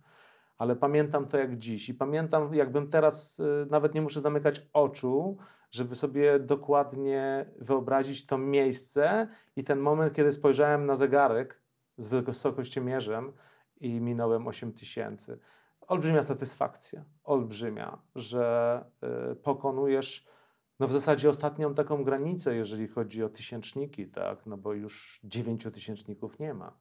ale 0.57 0.75
pamiętam 0.75 1.27
to 1.27 1.38
jak 1.38 1.57
dziś 1.57 1.89
i 1.89 1.93
pamiętam, 1.93 2.53
jakbym 2.53 2.89
teraz 2.89 3.39
y, 3.39 3.67
nawet 3.69 3.95
nie 3.95 4.01
muszę 4.01 4.22
zamykać 4.22 4.67
oczu, 4.74 5.38
żeby 5.72 5.95
sobie 5.95 6.39
dokładnie 6.39 7.45
wyobrazić 7.60 8.25
to 8.25 8.38
miejsce 8.38 9.27
i 9.55 9.63
ten 9.63 9.79
moment, 9.79 10.13
kiedy 10.13 10.31
spojrzałem 10.31 10.86
na 10.86 10.95
zegarek 10.95 11.62
z 11.98 12.07
wysokościomierzem 12.07 13.33
i 13.81 14.01
minąłem 14.01 14.48
8 14.48 14.74
tysięcy. 14.74 15.39
Olbrzymia 15.88 16.24
satysfakcja, 16.24 17.03
olbrzymia, 17.24 17.98
że 18.15 18.86
y, 19.31 19.36
pokonujesz 19.36 20.33
no 20.79 20.88
w 20.88 20.91
zasadzie 20.91 21.29
ostatnią 21.29 21.74
taką 21.74 22.03
granicę, 22.03 22.55
jeżeli 22.55 22.88
chodzi 22.88 23.24
o 23.24 23.29
tysięczniki, 23.29 24.07
tak, 24.07 24.45
no 24.45 24.57
bo 24.57 24.74
już 24.74 25.19
dziewięciotysięczników 25.24 26.39
nie 26.39 26.53
ma. 26.53 26.77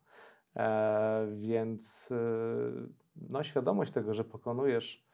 E, 0.56 1.26
więc 1.34 2.10
y, 2.10 3.01
no, 3.16 3.42
świadomość 3.42 3.92
tego, 3.92 4.14
że 4.14 4.24
pokonujesz 4.24 5.06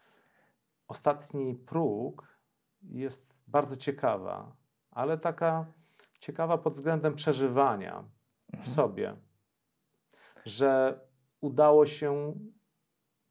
ostatni 0.89 1.55
próg 1.55 2.39
jest 2.83 3.35
bardzo 3.47 3.77
ciekawa, 3.77 4.57
ale 4.91 5.19
taka 5.19 5.67
ciekawa 6.21 6.59
pod 6.59 6.73
względem 6.73 7.15
przeżywania 7.15 8.05
w 8.49 8.55
mhm. 8.55 8.75
sobie, 8.75 9.17
że 10.45 11.01
udało 11.41 11.87
się 11.87 12.35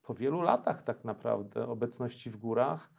po 0.02 0.14
wielu 0.14 0.42
latach 0.42 0.82
tak 0.82 1.04
naprawdę 1.04 1.68
obecności 1.68 2.30
w 2.30 2.38
górach 2.38 2.90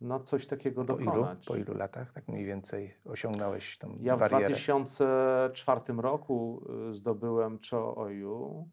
no, 0.00 0.20
coś 0.20 0.46
takiego 0.46 0.84
Po 0.84 0.96
ilu, 0.96 1.04
dokonać. 1.04 1.46
po 1.46 1.56
ilu 1.56 1.74
latach 1.74 2.12
tak 2.12 2.28
mniej 2.28 2.44
więcej 2.44 2.94
osiągnąłeś 3.04 3.78
tą 3.78 3.98
Ja 4.00 4.16
w 4.16 4.20
barierę? 4.20 4.46
2004 4.46 5.80
roku 5.96 6.64
y, 6.90 6.94
zdobyłem 6.94 7.58
Cho-Oyu, 7.70 8.64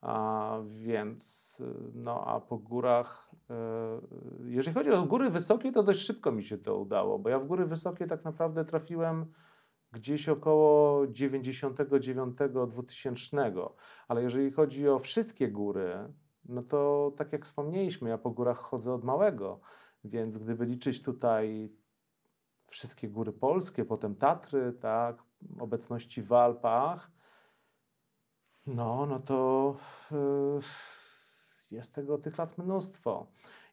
a 0.00 0.56
więc 0.66 1.56
y, 1.60 1.74
no 1.94 2.24
a 2.26 2.40
po 2.40 2.58
górach, 2.58 3.30
y, 3.50 3.54
jeżeli 4.50 4.74
chodzi 4.74 4.90
o 4.90 5.02
góry 5.02 5.30
wysokie, 5.30 5.72
to 5.72 5.82
dość 5.82 6.00
szybko 6.00 6.32
mi 6.32 6.42
się 6.42 6.58
to 6.58 6.78
udało, 6.78 7.18
bo 7.18 7.28
ja 7.28 7.38
w 7.38 7.46
góry 7.46 7.66
wysokie 7.66 8.06
tak 8.06 8.24
naprawdę 8.24 8.64
trafiłem 8.64 9.26
gdzieś 9.92 10.28
około 10.28 11.06
99-2000, 11.06 13.70
ale 14.08 14.22
jeżeli 14.22 14.50
chodzi 14.50 14.88
o 14.88 14.98
wszystkie 14.98 15.48
góry, 15.48 15.96
no 16.44 16.62
to 16.62 17.12
tak 17.16 17.32
jak 17.32 17.44
wspomnieliśmy, 17.44 18.08
ja 18.08 18.18
po 18.18 18.30
górach 18.30 18.58
chodzę 18.58 18.94
od 18.94 19.04
małego, 19.04 19.60
więc 20.04 20.38
gdyby 20.38 20.66
liczyć 20.66 21.02
tutaj 21.02 21.72
wszystkie 22.66 23.08
góry 23.08 23.32
polskie, 23.32 23.84
potem 23.84 24.16
Tatry, 24.16 24.72
tak, 24.72 25.22
obecności 25.58 26.22
w 26.22 26.32
Alpach, 26.32 27.10
no, 28.74 29.06
no 29.06 29.20
to 29.20 29.76
yy, 30.10 30.60
jest 31.70 31.94
tego 31.94 32.18
tych 32.18 32.38
lat 32.38 32.58
mnóstwo. 32.58 33.26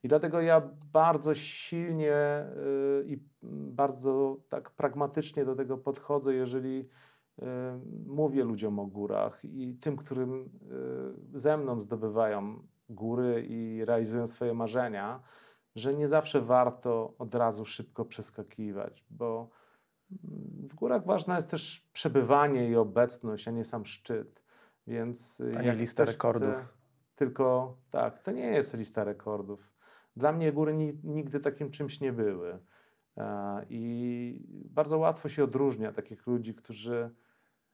I 0.03 0.07
dlatego 0.07 0.41
ja 0.41 0.61
bardzo 0.93 1.35
silnie 1.35 2.45
yy, 2.55 3.05
i 3.07 3.19
bardzo 3.71 4.37
tak 4.49 4.71
pragmatycznie 4.71 5.45
do 5.45 5.55
tego 5.55 5.77
podchodzę, 5.77 6.33
jeżeli 6.33 6.77
yy, 6.77 7.45
mówię 8.05 8.43
ludziom 8.43 8.79
o 8.79 8.85
górach 8.85 9.45
i 9.45 9.75
tym, 9.75 9.97
którym 9.97 10.49
ze 11.33 11.57
mną 11.57 11.79
zdobywają 11.79 12.59
góry 12.89 13.45
i 13.49 13.85
realizują 13.85 14.27
swoje 14.27 14.53
marzenia, 14.53 15.19
że 15.75 15.93
nie 15.93 16.07
zawsze 16.07 16.41
warto 16.41 17.13
od 17.19 17.35
razu 17.35 17.65
szybko 17.65 18.05
przeskakiwać, 18.05 19.05
bo 19.09 19.49
w 20.69 20.75
górach 20.75 21.05
ważne 21.05 21.35
jest 21.35 21.49
też 21.49 21.89
przebywanie 21.93 22.69
i 22.69 22.75
obecność, 22.75 23.47
a 23.47 23.51
nie 23.51 23.65
sam 23.65 23.85
szczyt. 23.85 24.46
Więc 24.87 25.41
A 25.57 25.61
nie 25.61 25.67
jak 25.67 25.77
lista 25.77 26.05
rekordów. 26.05 26.49
Chce, 26.53 26.67
tylko 27.15 27.77
tak, 27.91 28.19
to 28.23 28.31
nie 28.31 28.45
jest 28.47 28.77
lista 28.77 29.03
rekordów. 29.03 29.73
Dla 30.15 30.31
mnie 30.31 30.51
góry 30.53 30.73
ni- 30.73 30.99
nigdy 31.03 31.39
takim 31.39 31.71
czymś 31.71 31.99
nie 32.01 32.13
były. 32.13 32.59
E, 33.17 33.65
I 33.69 34.65
bardzo 34.69 34.97
łatwo 34.97 35.29
się 35.29 35.43
odróżnia 35.43 35.91
takich 35.91 36.27
ludzi, 36.27 36.55
którzy 36.55 37.15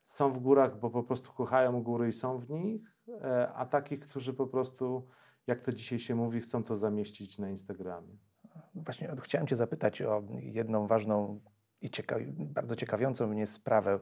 są 0.03 0.33
w 0.33 0.39
górach, 0.39 0.79
bo 0.79 0.89
po 0.89 1.03
prostu 1.03 1.33
kochają 1.33 1.83
góry 1.83 2.07
i 2.09 2.13
są 2.13 2.39
w 2.39 2.49
nich, 2.49 2.81
e, 3.21 3.53
a 3.53 3.65
takich, 3.65 3.99
którzy 3.99 4.33
po 4.33 4.47
prostu, 4.47 5.07
jak 5.47 5.61
to 5.61 5.71
dzisiaj 5.73 5.99
się 5.99 6.15
mówi, 6.15 6.39
chcą 6.41 6.63
to 6.63 6.75
zamieścić 6.75 7.39
na 7.39 7.49
Instagramie. 7.49 8.17
Właśnie 8.75 9.15
chciałem 9.21 9.47
Cię 9.47 9.55
zapytać 9.55 10.01
o 10.01 10.23
jedną 10.39 10.87
ważną 10.87 11.41
i 11.81 11.89
cieka 11.89 12.15
bardzo 12.29 12.75
ciekawiącą 12.75 13.27
mnie 13.27 13.47
sprawę. 13.47 13.99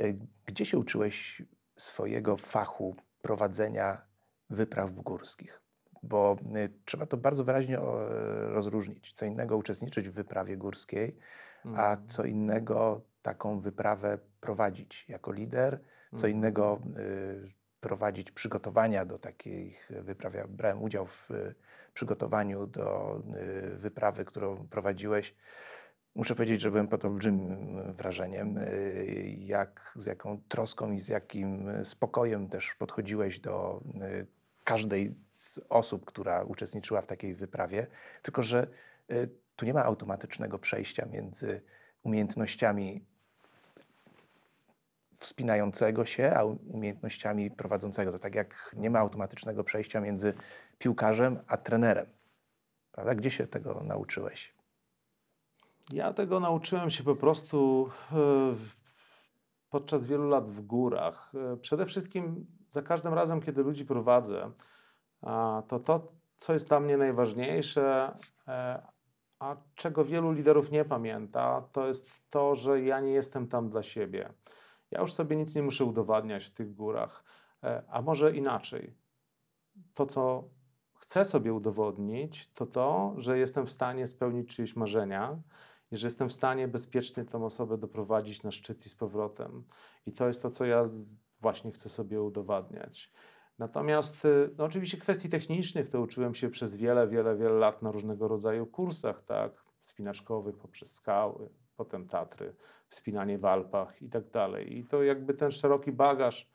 Y, 0.00 0.18
Gdzie 0.46 0.64
się 0.66 0.78
uczyłeś 0.78 1.42
swojego 1.82 2.36
fachu 2.36 2.96
prowadzenia 3.22 4.02
wypraw 4.50 4.92
górskich? 4.92 5.60
Bo 6.02 6.36
y, 6.56 6.72
trzeba 6.84 7.06
to 7.06 7.16
bardzo 7.16 7.44
wyraźnie 7.44 7.78
rozróżnić. 8.38 9.12
Co 9.14 9.24
innego 9.26 9.56
uczestniczyć 9.56 10.08
w 10.08 10.12
wyprawie 10.12 10.56
górskiej, 10.56 11.16
a 11.64 11.68
Mhm. 11.68 12.08
co 12.08 12.24
innego 12.24 13.00
taką 13.22 13.60
wyprawę 13.60 14.18
prowadzić 14.40 15.08
jako 15.08 15.32
lider, 15.32 15.80
co 16.10 16.14
Mhm. 16.26 16.32
innego 16.32 16.80
y, 16.98 17.52
prowadzić 17.80 18.30
przygotowania 18.30 19.04
do 19.04 19.18
takich 19.18 19.90
wypraw. 20.00 20.34
Ja 20.34 20.46
brałem 20.48 20.82
udział 20.82 21.06
w 21.06 21.30
y, 21.30 21.54
przygotowaniu 21.94 22.66
do 22.66 23.18
y, 23.36 23.76
wyprawy, 23.76 24.24
którą 24.24 24.68
prowadziłeś. 24.68 25.34
Muszę 26.14 26.34
powiedzieć, 26.34 26.60
że 26.60 26.70
byłem 26.70 26.88
pod 26.88 27.04
olbrzymim 27.04 27.82
wrażeniem, 27.92 28.58
y, 28.58 29.36
jak, 29.38 29.92
z 29.96 30.06
jaką 30.06 30.40
troską 30.48 30.92
i 30.92 31.00
z 31.00 31.08
jakim 31.08 31.70
spokojem 31.84 32.48
też 32.48 32.74
podchodziłeś 32.74 33.40
do 33.40 33.82
każdej 34.64 35.14
z 35.34 35.60
osób, 35.68 36.04
która 36.04 36.42
uczestniczyła 36.42 37.02
w 37.02 37.06
takiej 37.06 37.34
wyprawie. 37.34 37.86
Tylko, 38.22 38.42
że 38.42 38.66
tu 39.56 39.66
nie 39.66 39.74
ma 39.74 39.84
automatycznego 39.84 40.58
przejścia 40.58 41.06
między 41.06 41.60
umiejętnościami 42.02 43.04
wspinającego 45.18 46.06
się, 46.06 46.32
a 46.34 46.44
umiejętnościami 46.44 47.50
prowadzącego. 47.50 48.12
To 48.12 48.18
tak 48.18 48.34
jak 48.34 48.74
nie 48.76 48.90
ma 48.90 48.98
automatycznego 48.98 49.64
przejścia 49.64 50.00
między 50.00 50.34
piłkarzem 50.78 51.38
a 51.46 51.56
trenerem. 51.56 52.06
Prawda? 52.92 53.14
Gdzie 53.14 53.30
się 53.30 53.46
tego 53.46 53.82
nauczyłeś? 53.84 54.54
Ja 55.90 56.12
tego 56.12 56.40
nauczyłem 56.40 56.90
się 56.90 57.04
po 57.04 57.16
prostu 57.16 57.88
e, 58.12 58.16
podczas 59.70 60.06
wielu 60.06 60.28
lat 60.28 60.50
w 60.50 60.60
górach. 60.60 61.32
E, 61.34 61.56
Przede 61.56 61.86
wszystkim 61.86 62.46
za 62.68 62.82
każdym 62.82 63.14
razem, 63.14 63.40
kiedy 63.40 63.62
ludzi 63.62 63.84
prowadzę, 63.84 64.50
to 65.68 65.80
to, 65.80 66.12
co 66.36 66.52
jest 66.52 66.68
dla 66.68 66.80
mnie 66.80 66.96
najważniejsze, 66.96 68.16
e, 68.48 68.82
a 69.38 69.56
czego 69.74 70.04
wielu 70.04 70.32
liderów 70.32 70.70
nie 70.70 70.84
pamięta, 70.84 71.62
to 71.72 71.86
jest 71.86 72.30
to, 72.30 72.54
że 72.54 72.82
ja 72.82 73.00
nie 73.00 73.12
jestem 73.12 73.48
tam 73.48 73.68
dla 73.68 73.82
siebie. 73.82 74.32
Ja 74.90 75.00
już 75.00 75.12
sobie 75.12 75.36
nic 75.36 75.54
nie 75.54 75.62
muszę 75.62 75.84
udowadniać 75.84 76.44
w 76.44 76.50
tych 76.50 76.74
górach. 76.74 77.24
A 77.88 78.02
może 78.02 78.36
inaczej. 78.36 78.94
To, 79.94 80.06
co 80.06 80.44
chcę 80.94 81.24
sobie 81.24 81.54
udowodnić, 81.54 82.52
to 82.52 82.66
to, 82.66 83.14
że 83.16 83.38
jestem 83.38 83.66
w 83.66 83.70
stanie 83.70 84.06
spełnić 84.06 84.56
czyjeś 84.56 84.76
marzenia 84.76 85.38
i 85.92 85.96
że 85.96 86.06
jestem 86.06 86.28
w 86.28 86.32
stanie 86.32 86.68
bezpiecznie 86.68 87.24
tę 87.24 87.44
osobę 87.44 87.78
doprowadzić 87.78 88.42
na 88.42 88.50
szczyt 88.50 88.86
i 88.86 88.88
z 88.88 88.94
powrotem. 88.94 89.64
I 90.06 90.12
to 90.12 90.28
jest 90.28 90.42
to, 90.42 90.50
co 90.50 90.64
ja 90.64 90.84
właśnie 91.40 91.72
chcę 91.72 91.88
sobie 91.88 92.22
udowadniać. 92.22 93.12
Natomiast 93.58 94.24
y, 94.24 94.50
no 94.58 94.64
oczywiście 94.64 94.98
kwestii 94.98 95.28
technicznych 95.28 95.88
to 95.88 96.00
uczyłem 96.00 96.34
się 96.34 96.50
przez 96.50 96.76
wiele, 96.76 97.08
wiele, 97.08 97.36
wiele 97.36 97.54
lat 97.54 97.82
na 97.82 97.92
różnego 97.92 98.28
rodzaju 98.28 98.66
kursach, 98.66 99.24
tak, 99.24 99.64
wspinaczkowych 99.80 100.56
poprzez 100.56 100.94
skały, 100.94 101.48
potem 101.76 102.08
Tatry, 102.08 102.54
wspinanie 102.88 103.38
w 103.38 103.44
Alpach 103.44 104.02
i 104.02 104.08
tak 104.08 104.30
dalej. 104.30 104.78
I 104.78 104.84
to 104.84 105.02
jakby 105.02 105.34
ten 105.34 105.50
szeroki 105.50 105.92
bagaż 105.92 106.50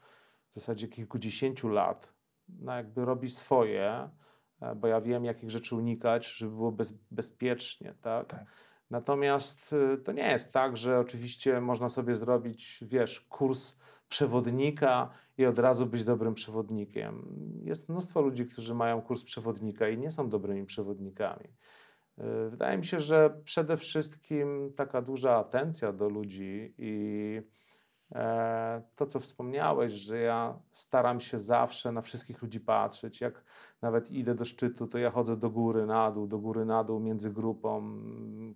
w 0.50 0.54
zasadzie 0.54 0.88
kilkudziesięciu 0.88 1.68
lat 1.68 2.18
no 2.50 2.76
jakby 2.76 3.06
robi 3.06 3.30
swoje, 3.30 4.10
e, 4.62 4.76
bo 4.76 4.88
ja 4.88 5.02
wiem, 5.02 5.26
jakich 5.26 5.50
rzeczy 5.50 5.76
unikać, 5.76 6.28
żeby 6.28 6.52
było 6.52 6.72
bez, 6.72 6.92
bezpiecznie, 7.12 7.94
tak? 8.02 8.28
Tak. 8.28 8.46
Natomiast 8.90 9.74
y, 9.74 9.98
to 9.98 10.12
nie 10.12 10.32
jest 10.32 10.54
tak, 10.54 10.78
że 10.78 11.00
oczywiście 11.00 11.62
można 11.62 11.90
sobie 11.90 12.16
zrobić, 12.16 12.80
wiesz, 12.82 13.22
kurs 13.22 13.76
przewodnika 14.10 15.10
i 15.38 15.46
od 15.46 15.60
razu 15.60 15.86
być 15.86 16.04
dobrym 16.04 16.34
przewodnikiem. 16.34 17.26
Jest 17.64 17.90
mnóstwo 17.90 18.22
ludzi, 18.22 18.46
którzy 18.46 18.74
mają 18.74 19.02
kurs 19.02 19.24
przewodnika 19.24 19.90
i 19.90 19.98
nie 19.98 20.12
są 20.12 20.30
dobrymi 20.30 20.66
przewodnikami. 20.66 21.48
Y, 22.20 22.50
Wydaje 22.50 22.78
mi 22.78 22.86
się, 22.86 23.00
że 23.00 23.42
przede 23.44 23.78
wszystkim 23.78 24.74
taka 24.76 25.02
duża 25.02 25.36
atencja 25.36 25.94
do 25.94 26.10
ludzi 26.10 26.74
i 26.78 27.42
to, 28.96 29.06
co 29.06 29.20
wspomniałeś, 29.20 29.92
że 29.92 30.20
ja 30.20 30.60
staram 30.72 31.20
się 31.20 31.40
zawsze 31.40 31.92
na 31.92 32.02
wszystkich 32.02 32.42
ludzi 32.42 32.60
patrzeć. 32.60 33.22
Jak 33.22 33.44
nawet 33.82 34.12
idę 34.12 34.36
do 34.36 34.46
szczytu, 34.46 34.88
to 34.88 34.98
ja 34.98 35.12
chodzę 35.12 35.38
do 35.38 35.50
góry, 35.50 35.86
na 35.86 36.12
dół, 36.12 36.28
do 36.28 36.40
góry, 36.40 36.66
na 36.66 36.84
dół, 36.84 37.00
między 37.00 37.32
grupą. 37.32 38.02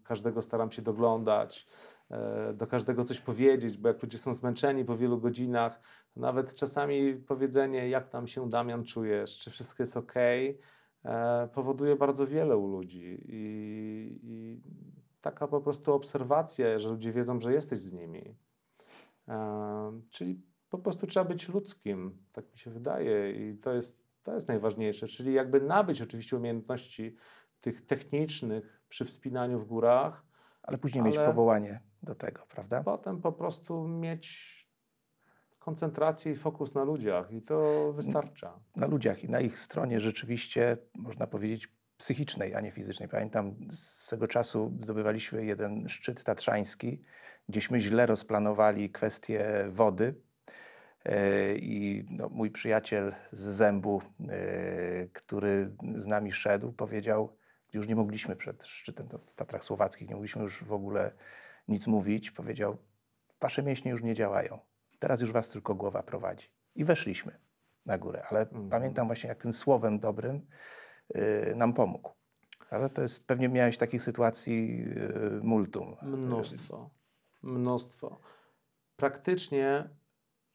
Każdego 0.03 0.41
staram 0.41 0.71
się 0.71 0.81
doglądać, 0.81 1.67
e, 2.11 2.53
do 2.53 2.67
każdego 2.67 3.03
coś 3.03 3.21
powiedzieć, 3.21 3.77
bo 3.77 3.87
jak 3.87 4.03
ludzie 4.03 4.17
są 4.17 4.33
zmęczeni 4.33 4.85
po 4.85 4.97
wielu 4.97 5.17
godzinach, 5.17 5.81
nawet 6.15 6.55
czasami 6.55 7.15
powiedzenie, 7.15 7.89
jak 7.89 8.09
tam 8.09 8.27
się 8.27 8.49
Damian 8.49 8.83
czujesz, 8.83 9.37
czy 9.37 9.51
wszystko 9.51 9.83
jest 9.83 9.97
ok, 9.97 10.13
powoduje 11.53 11.95
bardzo 11.95 12.27
wiele 12.27 12.57
u 12.57 12.67
ludzi. 12.67 13.23
I, 13.25 14.19
I 14.23 14.61
taka 15.21 15.47
po 15.47 15.61
prostu 15.61 15.93
obserwacja, 15.93 16.79
że 16.79 16.89
ludzie 16.89 17.11
wiedzą, 17.11 17.39
że 17.39 17.53
jesteś 17.53 17.79
z 17.79 17.93
nimi. 17.93 18.35
Czyli 20.09 20.41
po 20.69 20.77
prostu 20.77 21.07
trzeba 21.07 21.25
być 21.25 21.49
ludzkim, 21.49 22.17
tak 22.31 22.51
mi 22.51 22.57
się 22.57 22.71
wydaje, 22.71 23.31
i 23.31 23.57
to 23.57 23.73
jest, 23.73 24.05
to 24.23 24.33
jest 24.33 24.47
najważniejsze. 24.47 25.07
Czyli 25.07 25.33
jakby 25.33 25.61
nabyć 25.61 26.01
oczywiście 26.01 26.37
umiejętności 26.37 27.15
tych 27.61 27.85
technicznych 27.85 28.81
przy 28.89 29.05
wspinaniu 29.05 29.59
w 29.59 29.65
górach, 29.65 30.25
Ale 30.63 30.77
później 30.77 31.03
mieć 31.03 31.17
Ale- 31.17 31.27
powołanie 31.27 31.81
do 32.03 32.15
tego, 32.15 32.45
prawda? 32.49 32.83
potem 32.83 33.21
po 33.21 33.31
prostu 33.31 33.87
mieć 33.87 34.51
koncentrację 35.59 36.31
i 36.31 36.35
fokus 36.35 36.73
na 36.73 36.83
ludziach, 36.83 37.31
i 37.31 37.41
to 37.41 37.93
wystarcza. 37.93 38.59
na 38.75 38.87
ludziach 38.87 39.23
i 39.23 39.29
na 39.29 39.39
ich 39.39 39.57
stronie 39.57 39.99
rzeczywiście, 39.99 40.77
można 40.95 41.27
powiedzieć, 41.27 41.73
psychicznej, 42.01 42.55
a 42.55 42.61
nie 42.61 42.71
fizycznej. 42.71 43.09
Pamiętam, 43.09 43.55
z 43.69 43.79
swego 43.79 44.27
czasu 44.27 44.73
zdobywaliśmy 44.79 45.45
jeden 45.45 45.89
szczyt 45.89 46.23
tatrzański, 46.23 47.03
gdzieśmy 47.49 47.79
źle 47.79 48.05
rozplanowali 48.05 48.89
kwestię 48.89 49.65
wody 49.69 50.15
e, 51.05 51.55
i 51.55 52.05
no, 52.09 52.29
mój 52.29 52.51
przyjaciel 52.51 53.15
z 53.31 53.39
zębu, 53.39 54.01
e, 54.29 55.07
który 55.13 55.71
z 55.97 56.07
nami 56.07 56.31
szedł, 56.31 56.71
powiedział, 56.71 57.37
już 57.73 57.87
nie 57.87 57.95
mogliśmy 57.95 58.35
przed 58.35 58.63
szczytem 58.63 59.07
w 59.27 59.33
Tatrach 59.33 59.63
Słowackich, 59.63 60.09
nie 60.09 60.15
mogliśmy 60.15 60.41
już 60.41 60.63
w 60.63 60.73
ogóle 60.73 61.11
nic 61.67 61.87
mówić, 61.87 62.31
powiedział, 62.31 62.77
wasze 63.41 63.63
mięśnie 63.63 63.91
już 63.91 64.03
nie 64.03 64.13
działają, 64.13 64.59
teraz 64.99 65.21
już 65.21 65.31
was 65.31 65.49
tylko 65.49 65.75
głowa 65.75 66.03
prowadzi. 66.03 66.51
I 66.75 66.85
weszliśmy 66.85 67.39
na 67.85 67.97
górę, 67.97 68.23
ale 68.29 68.39
Mhm. 68.39 68.69
pamiętam 68.69 69.07
właśnie, 69.07 69.27
jak 69.29 69.37
tym 69.37 69.53
słowem 69.53 69.99
dobrym 69.99 70.47
nam 71.55 71.73
pomógł. 71.73 72.11
Ale 72.69 72.89
to 72.89 73.01
jest, 73.01 73.27
pewnie 73.27 73.49
miałeś 73.49 73.77
takich 73.77 74.03
sytuacji 74.03 74.85
y, 75.37 75.39
multum. 75.43 75.95
Mnóstwo. 76.01 76.89
Mnóstwo. 77.43 78.19
Praktycznie, 78.95 79.89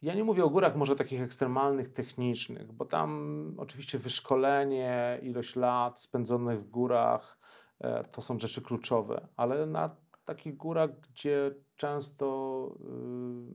ja 0.03 0.15
nie 0.15 0.25
mówię 0.25 0.45
o 0.45 0.51
górach 0.51 0.77
może 0.77 0.97
takich 0.97 1.23
ekstremalnych, 1.23 1.93
technicznych, 1.93 2.73
bo 2.73 2.85
tam 2.85 3.55
oczywiście 3.59 3.99
wyszkolenie, 3.99 5.19
ilość 5.23 5.57
lat 5.57 6.01
spędzonych 6.01 6.61
w 6.61 6.71
górach, 6.71 7.39
e, 7.81 8.05
to 8.05 8.23
są 8.23 8.39
rzeczy 8.39 8.63
kluczowe, 8.63 9.29
ale 9.37 9.67
na 9.67 9.97
takich 10.25 10.57
górach, 10.57 10.91
gdzie 11.01 11.55
często 11.77 12.69
y, 12.81 12.85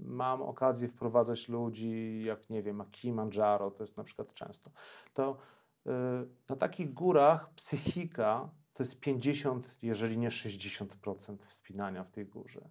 mam 0.06 0.42
okazję 0.42 0.88
wprowadzać 0.88 1.50
ludzi, 1.50 2.24
jak 2.26 2.50
nie 2.50 2.64
wiem, 2.64 2.80
jak 2.80 2.92
Kilimandżaro, 2.92 3.72
to 3.72 3.84
jest 3.84 3.98
na 3.98 4.04
przykład 4.04 4.34
często, 4.34 4.72
to 5.14 5.32
y, 5.32 5.36
na 6.50 6.56
takich 6.56 6.94
górach 6.94 7.54
psychika 7.54 8.50
to 8.74 8.84
jest 8.84 9.00
50, 9.00 9.80
jeżeli 9.82 10.18
nie 10.18 10.30
60% 10.30 11.38
wspinania 11.48 12.04
w 12.04 12.12
tej 12.12 12.26
górze. 12.26 12.70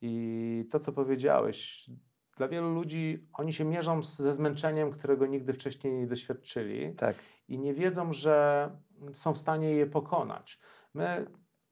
I 0.00 0.68
to, 0.70 0.78
co 0.78 0.92
powiedziałeś, 0.92 1.90
dla 2.36 2.48
wielu 2.48 2.74
ludzi 2.74 3.28
oni 3.32 3.52
się 3.52 3.64
mierzą 3.64 4.02
ze 4.02 4.32
zmęczeniem, 4.32 4.90
którego 4.90 5.26
nigdy 5.26 5.52
wcześniej 5.52 5.92
nie 5.92 6.06
doświadczyli 6.06 6.94
Tak, 6.94 7.16
i 7.48 7.58
nie 7.58 7.74
wiedzą, 7.74 8.12
że 8.12 8.70
są 9.12 9.32
w 9.32 9.38
stanie 9.38 9.70
je 9.70 9.86
pokonać. 9.86 10.58
My 10.94 11.26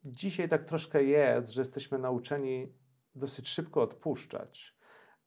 dzisiaj 0.04 0.48
tak 0.48 0.64
troszkę 0.64 1.04
jest, 1.04 1.52
że 1.52 1.60
jesteśmy 1.60 1.98
nauczeni 1.98 2.72
dosyć 3.14 3.48
szybko 3.48 3.82
odpuszczać. 3.82 4.76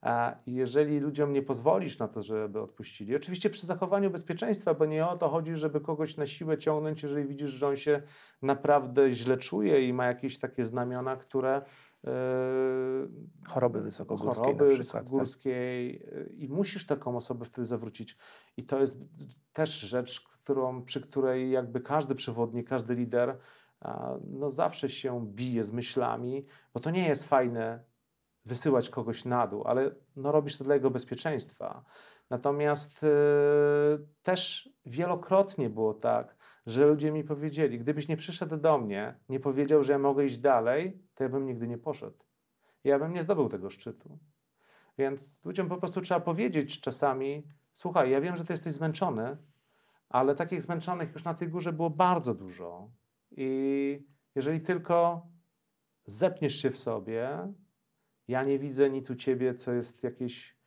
A 0.03 0.35
jeżeli 0.47 0.99
ludziom 0.99 1.33
nie 1.33 1.41
pozwolisz 1.41 1.99
na 1.99 2.07
to, 2.07 2.21
żeby 2.21 2.61
odpuścili, 2.61 3.15
oczywiście 3.15 3.49
przy 3.49 3.65
zachowaniu 3.65 4.11
bezpieczeństwa, 4.11 4.73
bo 4.73 4.85
nie 4.85 5.07
o 5.07 5.17
to 5.17 5.29
chodzi, 5.29 5.55
żeby 5.55 5.81
kogoś 5.81 6.17
na 6.17 6.25
siłę 6.25 6.57
ciągnąć, 6.57 7.03
jeżeli 7.03 7.27
widzisz, 7.27 7.49
że 7.49 7.67
on 7.67 7.75
się 7.75 8.01
naprawdę 8.41 9.13
źle 9.13 9.37
czuje 9.37 9.87
i 9.87 9.93
ma 9.93 10.05
jakieś 10.05 10.39
takie 10.39 10.65
znamiona, 10.65 11.15
które 11.15 11.61
yy, 12.03 12.11
choroby 13.47 13.81
wysokogórskiej 13.81 14.45
choroby 14.45 14.69
przykład. 14.69 14.69
Tak? 14.69 15.03
wysokogórskiej 15.03 15.95
y, 15.95 16.33
i 16.37 16.49
musisz 16.49 16.85
taką 16.85 17.17
osobę 17.17 17.45
wtedy 17.45 17.65
zawrócić. 17.65 18.17
I 18.57 18.63
to 18.63 18.79
jest 18.79 18.97
też 19.53 19.79
rzecz, 19.79 20.21
którą, 20.21 20.83
przy 20.83 21.01
której 21.01 21.51
jakby 21.51 21.81
każdy 21.81 22.15
przewodnik, 22.15 22.69
każdy 22.69 22.95
lider 22.95 23.37
no 24.27 24.51
zawsze 24.51 24.89
się 24.89 25.27
bije 25.27 25.63
z 25.63 25.71
myślami, 25.71 26.45
bo 26.73 26.79
to 26.79 26.89
nie 26.89 27.07
jest 27.07 27.27
fajne 27.27 27.83
wysyłać 28.45 28.89
kogoś 28.89 29.25
na 29.25 29.47
dół, 29.47 29.63
ale 29.65 29.91
no 30.15 30.31
robisz 30.31 30.57
to 30.57 30.63
dla 30.63 30.73
jego 30.73 30.91
bezpieczeństwa. 30.91 31.83
Natomiast 32.29 33.03
y, 33.03 33.07
też 34.23 34.69
wielokrotnie 34.85 35.69
było 35.69 35.93
tak, 35.93 36.35
że 36.65 36.85
ludzie 36.85 37.11
mi 37.11 37.23
powiedzieli, 37.23 37.79
gdybyś 37.79 38.07
nie 38.07 38.17
przyszedł 38.17 38.57
do 38.57 38.77
mnie, 38.77 39.15
nie 39.29 39.39
powiedział, 39.39 39.83
że 39.83 39.91
ja 39.91 39.99
mogę 39.99 40.25
iść 40.25 40.37
dalej, 40.37 40.99
to 41.15 41.23
ja 41.23 41.29
bym 41.29 41.45
nigdy 41.45 41.67
nie 41.67 41.77
poszedł. 41.77 42.17
Ja 42.83 42.99
bym 42.99 43.13
nie 43.13 43.21
zdobył 43.21 43.49
tego 43.49 43.69
szczytu. 43.69 44.19
Więc 44.97 45.39
ludziom 45.45 45.69
po 45.69 45.77
prostu 45.77 46.01
trzeba 46.01 46.19
powiedzieć 46.19 46.81
czasami: 46.81 47.47
Słuchaj, 47.71 48.11
ja 48.11 48.21
wiem, 48.21 48.35
że 48.35 48.45
ty 48.45 48.53
jesteś 48.53 48.73
zmęczony, 48.73 49.37
ale 50.09 50.35
takich 50.35 50.61
zmęczonych 50.61 51.13
już 51.13 51.23
na 51.23 51.33
tej 51.33 51.47
górze 51.47 51.73
było 51.73 51.89
bardzo 51.89 52.33
dużo. 52.33 52.89
I 53.31 54.07
jeżeli 54.35 54.61
tylko 54.61 55.27
zepniesz 56.05 56.55
się 56.55 56.71
w 56.71 56.77
sobie, 56.77 57.53
ja 58.27 58.43
nie 58.43 58.59
widzę 58.59 58.89
nic 58.89 59.09
u 59.09 59.15
ciebie, 59.15 59.55
co 59.55 59.73
jest 59.73 60.03
jakieś 60.03 60.57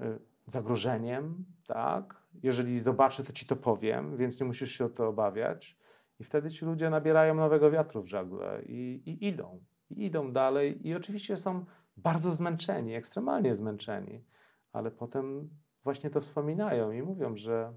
y, 0.00 0.18
zagrożeniem, 0.46 1.44
tak? 1.66 2.22
Jeżeli 2.42 2.80
zobaczę, 2.80 3.24
to 3.24 3.32
ci 3.32 3.46
to 3.46 3.56
powiem, 3.56 4.16
więc 4.16 4.40
nie 4.40 4.46
musisz 4.46 4.72
się 4.72 4.84
o 4.84 4.88
to 4.88 5.08
obawiać. 5.08 5.76
I 6.20 6.24
wtedy 6.24 6.50
ci 6.50 6.64
ludzie 6.64 6.90
nabierają 6.90 7.34
nowego 7.34 7.70
wiatru 7.70 8.02
w 8.02 8.06
żagle 8.06 8.62
i, 8.66 9.02
i 9.06 9.28
idą. 9.28 9.64
I 9.90 10.04
idą 10.04 10.32
dalej. 10.32 10.88
I 10.88 10.94
oczywiście 10.94 11.36
są 11.36 11.64
bardzo 11.96 12.32
zmęczeni, 12.32 12.94
ekstremalnie 12.94 13.54
zmęczeni, 13.54 14.24
ale 14.72 14.90
potem 14.90 15.50
właśnie 15.84 16.10
to 16.10 16.20
wspominają 16.20 16.90
i 16.90 17.02
mówią, 17.02 17.36
że 17.36 17.72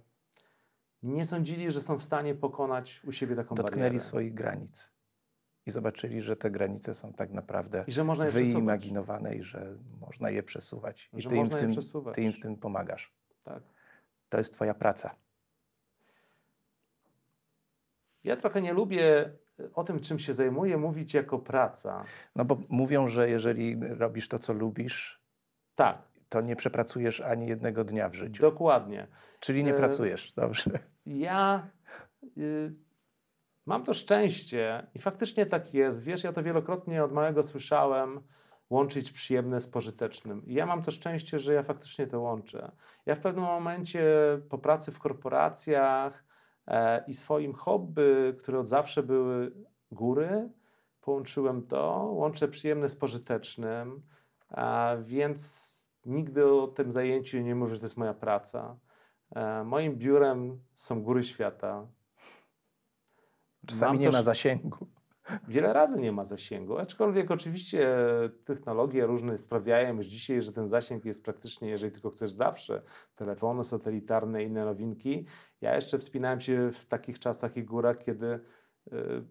nie 1.04 1.26
sądzili, 1.26 1.72
że 1.72 1.82
są 1.82 1.98
w 1.98 2.04
stanie 2.04 2.36
pokonać 2.36 3.02
u 3.08 3.12
siebie 3.12 3.36
taką 3.36 3.56
Dotknęli 3.56 3.82
barierę. 3.82 4.04
swoich 4.04 4.34
granic 4.34 4.95
i 5.66 5.72
zobaczyli, 5.72 6.22
że 6.22 6.36
te 6.36 6.52
granice 6.52 6.94
są 6.94 7.14
tak 7.14 7.32
naprawdę 7.32 7.84
I 7.88 7.92
że 7.92 8.04
można 8.04 8.26
je 8.26 8.32
przesuwać. 8.32 8.54
wyimaginowane 8.54 9.36
i 9.36 9.44
że 9.44 9.76
można 10.02 10.30
je 10.30 10.44
przesuwać. 10.44 11.10
I 11.14 11.22
Że 11.22 11.30
ty 11.30 11.36
im, 11.36 11.46
w 11.46 11.56
tym, 11.56 11.72
przesuwać. 11.72 12.16
ty 12.16 12.22
im 12.22 12.34
w 12.34 12.40
tym 12.40 12.58
pomagasz. 12.58 13.14
Tak. 13.44 13.64
To 14.30 14.38
jest 14.38 14.54
twoja 14.54 14.74
praca. 14.74 15.16
Ja 18.24 18.36
trochę 18.38 18.62
nie 18.62 18.74
lubię 18.74 19.32
y, 19.60 19.74
o 19.74 19.84
tym, 19.84 20.00
czym 20.00 20.20
się 20.20 20.34
zajmuję, 20.34 20.78
mówić 20.78 21.14
jako 21.14 21.40
praca. 21.40 22.04
No 22.36 22.46
bo 22.46 22.58
mówią, 22.70 23.08
że 23.08 23.30
jeżeli 23.30 23.78
robisz 23.90 24.28
to, 24.28 24.40
co 24.40 24.54
lubisz, 24.54 25.22
Tak, 25.76 26.02
to 26.30 26.42
nie 26.42 26.56
przepracujesz 26.56 27.22
ani 27.22 27.48
jednego 27.48 27.84
dnia 27.84 28.10
w 28.10 28.14
życiu. 28.14 28.42
dokładnie. 28.42 29.08
Czyli 29.40 29.64
nie 29.64 29.74
e, 29.74 29.78
pracujesz, 29.78 30.34
dobrze. 30.34 30.72
Ja 31.06 31.70
y, 32.38 32.74
mam 33.66 33.84
to 33.84 33.94
szczęście 33.94 34.88
i 34.96 35.00
faktycznie 35.00 35.46
tak 35.46 35.74
jest. 35.74 36.04
Wiesz, 36.04 36.24
ja 36.24 36.34
to 36.34 36.44
wielokrotnie 36.44 37.04
od 37.04 37.12
małego 37.12 37.44
słyszałem, 37.44 38.22
łączyć 38.70 39.12
przyjemne 39.12 39.62
z 39.62 39.68
pożytecznym. 39.68 40.46
I 40.46 40.54
ja 40.54 40.66
mam 40.66 40.84
to 40.84 40.92
szczęście, 40.92 41.40
że 41.40 41.54
ja 41.54 41.64
faktycznie 41.64 42.08
to 42.08 42.22
łączę. 42.22 42.72
Ja 43.06 43.16
w 43.16 43.20
pewnym 43.20 43.46
momencie 43.46 44.04
po 44.50 44.58
pracy 44.58 44.92
w 44.92 45.00
korporacjach 45.00 46.26
e, 46.68 47.04
i 47.08 47.14
swoim 47.14 47.54
hobby, 47.54 48.36
które 48.40 48.60
od 48.60 48.68
zawsze 48.68 49.04
były 49.04 49.52
góry, 49.92 50.50
połączyłem 51.02 51.68
to, 51.68 52.10
łączę 52.14 52.48
przyjemne 52.48 52.90
z 52.90 52.96
pożytecznym, 52.96 54.02
a 54.50 54.96
więc 55.02 55.76
nigdy 56.06 56.46
o 56.46 56.68
tym 56.68 56.92
zajęciu 56.92 57.40
nie 57.40 57.56
mówię, 57.56 57.74
że 57.74 57.80
to 57.80 57.86
jest 57.86 57.98
moja 57.98 58.14
praca. 58.14 58.78
E, 59.36 59.64
Moim 59.64 59.96
biurem 59.96 60.60
są 60.76 61.04
góry 61.04 61.24
świata. 61.24 61.88
Czasami 63.66 63.94
mam 63.94 64.02
nie 64.02 64.12
ma 64.12 64.24
zasięgu. 64.24 64.88
Wiele 65.48 65.74
razy 65.74 66.00
nie 66.00 66.12
ma 66.12 66.24
zasięgu, 66.24 66.78
aczkolwiek 66.78 67.32
oczywiście 67.32 67.88
technologie 68.46 69.06
różne 69.06 69.38
sprawiają 69.38 69.96
już 69.96 70.06
dzisiaj, 70.06 70.42
że 70.42 70.52
ten 70.52 70.68
zasięg 70.68 71.06
jest 71.06 71.24
praktycznie, 71.24 71.70
jeżeli 71.70 71.92
tylko 71.92 72.10
chcesz 72.10 72.32
zawsze, 72.32 72.82
telefony 73.16 73.64
satelitarne 73.64 74.44
i 74.44 74.48
inne 74.48 74.66
nowinki. 74.66 75.26
Ja 75.62 75.76
jeszcze 75.76 75.98
wspinałem 75.98 76.42
się 76.42 76.72
w 76.72 76.86
takich 76.86 77.20
czasach 77.20 77.58
i 77.58 77.64
górach, 77.64 77.98
kiedy 77.98 78.26
y, 78.26 78.42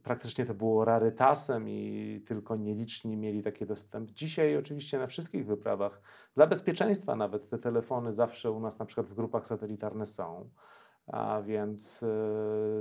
praktycznie 0.03 0.47
to 0.47 0.55
było 0.55 0.85
rarytasem 0.85 1.69
i 1.69 2.21
tylko 2.27 2.57
nieliczni 2.57 3.17
mieli 3.17 3.43
taki 3.43 3.67
dostęp. 3.67 4.11
Dzisiaj 4.11 4.57
oczywiście 4.57 4.99
na 4.99 5.07
wszystkich 5.07 5.47
wyprawach, 5.47 6.01
dla 6.35 6.47
bezpieczeństwa 6.47 7.17
nawet 7.17 7.49
te 7.49 7.59
telefony 7.59 8.13
zawsze 8.13 8.51
u 8.51 8.61
nas 8.61 8.79
na 8.79 8.85
przykład 8.85 9.09
w 9.09 9.15
grupach 9.15 9.47
satelitarne 9.47 10.07
są. 10.07 10.51
A 11.07 11.43
więc 11.43 12.03
y, 12.03 12.07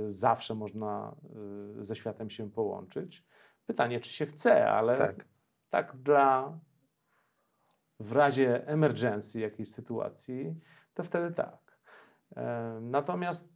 zawsze 0.06 0.54
można 0.54 1.14
y, 1.80 1.84
ze 1.84 1.96
światem 1.96 2.30
się 2.30 2.50
połączyć. 2.50 3.24
Pytanie, 3.66 4.00
czy 4.00 4.10
się 4.10 4.26
chce, 4.26 4.70
ale 4.70 4.98
Tak. 4.98 5.24
tak 5.70 5.96
dla 5.96 6.58
w 8.00 8.12
razie 8.12 8.66
emergencji 8.66 9.40
jakiejś 9.42 9.68
sytuacji, 9.70 10.60
to 10.94 11.02
wtedy 11.02 11.34
tak. 11.34 11.78
E, 12.36 12.78
Natomiast 12.82 13.48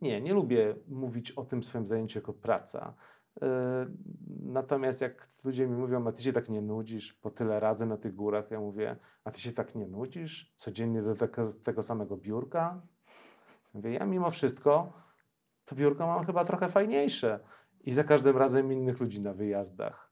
nie, 0.00 0.20
nie 0.20 0.34
lubię 0.34 0.74
mówić 0.88 1.30
o 1.30 1.44
tym 1.44 1.62
swoim 1.62 1.86
zajęciu 1.86 2.18
jako 2.18 2.32
praca. 2.32 2.94
E, 3.42 3.46
Natomiast 4.42 5.00
jak 5.00 5.28
ludzie 5.44 5.66
mi 5.66 5.76
mówią, 5.76 6.06
a 6.06 6.12
ty 6.12 6.22
się 6.22 6.32
tak 6.32 6.48
nie 6.48 6.62
nudzisz 6.62 7.12
po 7.12 7.30
tyle 7.30 7.60
razy 7.60 7.86
na 7.86 7.96
tych 7.96 8.14
górach, 8.14 8.50
ja 8.50 8.60
mówię, 8.60 8.96
a 9.24 9.30
ty 9.30 9.40
się 9.40 9.52
tak 9.52 9.74
nie 9.74 9.86
nudzisz 9.86 10.52
codziennie 10.56 11.02
do 11.02 11.14
tego, 11.14 11.42
tego 11.64 11.82
samego 11.82 12.16
biurka? 12.16 12.82
Mówię, 13.74 13.92
ja 13.92 14.06
mimo 14.06 14.30
wszystko 14.30 14.92
to 15.64 15.76
biurko 15.76 16.06
mam 16.06 16.26
chyba 16.26 16.44
trochę 16.44 16.68
fajniejsze 16.68 17.40
i 17.80 17.92
za 17.92 18.04
każdym 18.04 18.36
razem 18.36 18.72
innych 18.72 19.00
ludzi 19.00 19.20
na 19.20 19.32
wyjazdach. 19.32 20.10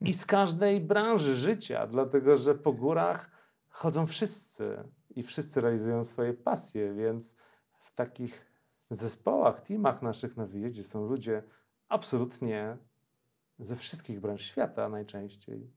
I 0.00 0.14
z 0.14 0.26
każdej 0.26 0.80
branży 0.80 1.34
życia, 1.34 1.86
dlatego 1.86 2.36
że 2.36 2.54
po 2.54 2.72
górach 2.72 3.30
chodzą 3.68 4.06
wszyscy 4.06 4.84
i 5.10 5.22
wszyscy 5.22 5.60
realizują 5.60 6.04
swoje 6.04 6.34
pasje, 6.34 6.94
więc 6.94 7.36
w 7.80 7.94
takich 7.94 8.46
zespołach, 8.90 9.60
teamach 9.60 10.02
naszych 10.02 10.36
na 10.36 10.46
wyjeździe 10.46 10.84
są 10.84 11.06
ludzie 11.06 11.42
absolutnie 11.88 12.76
ze 13.58 13.76
wszystkich 13.76 14.20
branż 14.20 14.42
świata 14.42 14.88
najczęściej. 14.88 15.70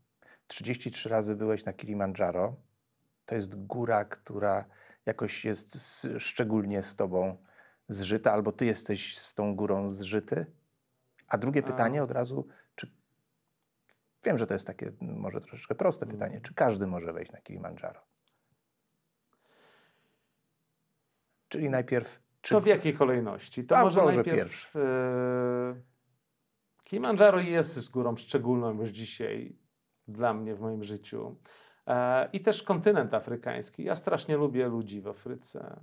33 0.47 1.10
razy 1.10 1.36
byłeś 1.36 1.65
na 1.65 1.73
Kilimandżaro. 1.73 2.56
To 3.26 3.36
jest 3.36 3.65
góra, 3.65 4.06
która 4.06 4.65
jakoś 5.06 5.46
jest 5.46 5.82
z, 5.82 6.08
szczególnie 6.18 6.84
z 6.84 6.96
tobą 6.96 7.38
zżyta, 7.89 8.34
albo 8.34 8.52
ty 8.52 8.66
jesteś 8.66 9.18
z 9.18 9.34
tą 9.34 9.56
górą 9.56 9.92
zżyty. 9.92 10.46
A 11.28 11.38
drugie 11.38 11.63
pytanie 11.63 12.04
od 12.04 12.12
razu, 12.12 12.48
czy 12.76 12.92
wiem, 14.24 14.38
że 14.38 14.48
to 14.48 14.54
jest 14.54 14.68
takie 14.68 14.92
może 15.02 15.39
troszeczkę 15.39 15.76
proste 15.76 16.06
Mm. 16.06 16.18
pytanie, 16.18 16.42
czy 16.42 16.54
każdy 16.54 16.88
może 16.88 17.13
wejść 17.13 17.32
na 17.32 17.42
Kilimandżaro? 17.42 18.02
Czyli 21.50 21.70
najpierw, 21.70 22.22
czy 22.42 22.54
To 22.54 22.62
w 22.62 22.66
jakiej 22.66 22.94
kolejności? 22.94 23.63
To 23.63 23.78
A, 23.78 23.84
może 23.84 24.02
może 24.02 24.16
najpierw... 24.16 24.38
pierwszy. 24.38 24.80
E, 24.80 25.82
Kilimandżaro 26.84 27.39
jest 27.39 27.74
z 27.76 27.89
górą 27.89 28.16
szczególną 28.16 28.80
już 28.82 28.89
dzisiaj 28.89 29.56
dla 30.08 30.34
mnie 30.34 30.56
w 30.56 30.60
moim 30.60 30.84
życiu. 30.84 31.36
E, 31.88 32.30
I 32.34 32.39
też 32.39 32.63
kontynent 32.63 33.13
afrykański. 33.13 33.84
Ja 33.84 33.96
strasznie 33.96 34.38
lubię 34.38 34.67
ludzi 34.67 35.02
w 35.02 35.08
Afryce. 35.08 35.80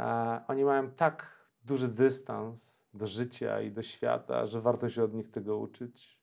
E, 0.00 0.40
oni 0.48 0.64
mają 0.64 0.90
tak 0.90 1.26
duży 1.64 1.88
dystans 1.88 2.86
do 2.94 3.06
życia 3.06 3.60
i 3.60 3.72
do 3.72 3.82
świata, 3.82 4.46
że 4.46 4.60
warto 4.60 4.88
się 4.88 5.04
od 5.04 5.14
nich 5.14 5.30
tego 5.30 5.58
uczyć. 5.58 6.20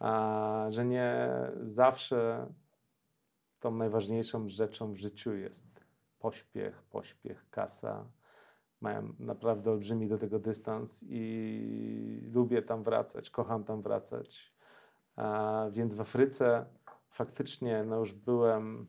E, 0.00 0.66
że 0.68 0.84
nie 0.84 1.28
zawsze 1.62 2.46
tą 3.60 3.70
najważniejszą 3.70 4.48
rzeczą 4.48 4.92
w 4.92 4.96
życiu 4.96 5.34
jest 5.34 5.84
pośpiech, 6.18 6.82
pośpiech, 6.82 7.50
kasa. 7.50 8.04
Mają 8.80 9.14
naprawdę 9.18 9.70
olbrzymi 9.70 10.08
do 10.08 10.18
tego 10.18 10.38
dystans 10.38 11.04
i 11.08 12.30
lubię 12.32 12.62
tam 12.62 12.82
wracać, 12.82 13.30
kocham 13.30 13.64
tam 13.64 13.82
wracać. 13.82 14.54
Więc 15.70 15.94
w 15.94 16.00
Afryce 16.00 16.66
faktycznie 17.10 17.84
no 17.84 17.98
już 17.98 18.12
byłem 18.12 18.86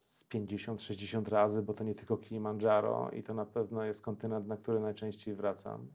z 0.00 0.24
50-60 0.28 1.28
razy, 1.28 1.62
bo 1.62 1.74
to 1.74 1.84
nie 1.84 1.94
tylko 1.94 2.16
Kilimandżaro 2.16 3.10
i 3.10 3.22
to 3.22 3.34
na 3.34 3.46
pewno 3.46 3.84
jest 3.84 4.02
kontynent, 4.02 4.46
na 4.46 4.56
który 4.56 4.80
najczęściej 4.80 5.34
wracam. 5.34 5.88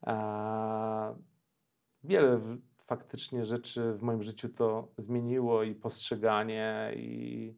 A, 0.00 1.14
wiele 2.04 2.38
w, 2.38 2.58
faktycznie 2.86 3.44
rzeczy 3.44 3.92
w 3.92 4.02
moim 4.02 4.22
życiu 4.22 4.48
to 4.48 4.88
zmieniło 4.98 5.62
i 5.62 5.74
postrzeganie 5.74 6.92
i, 6.96 7.56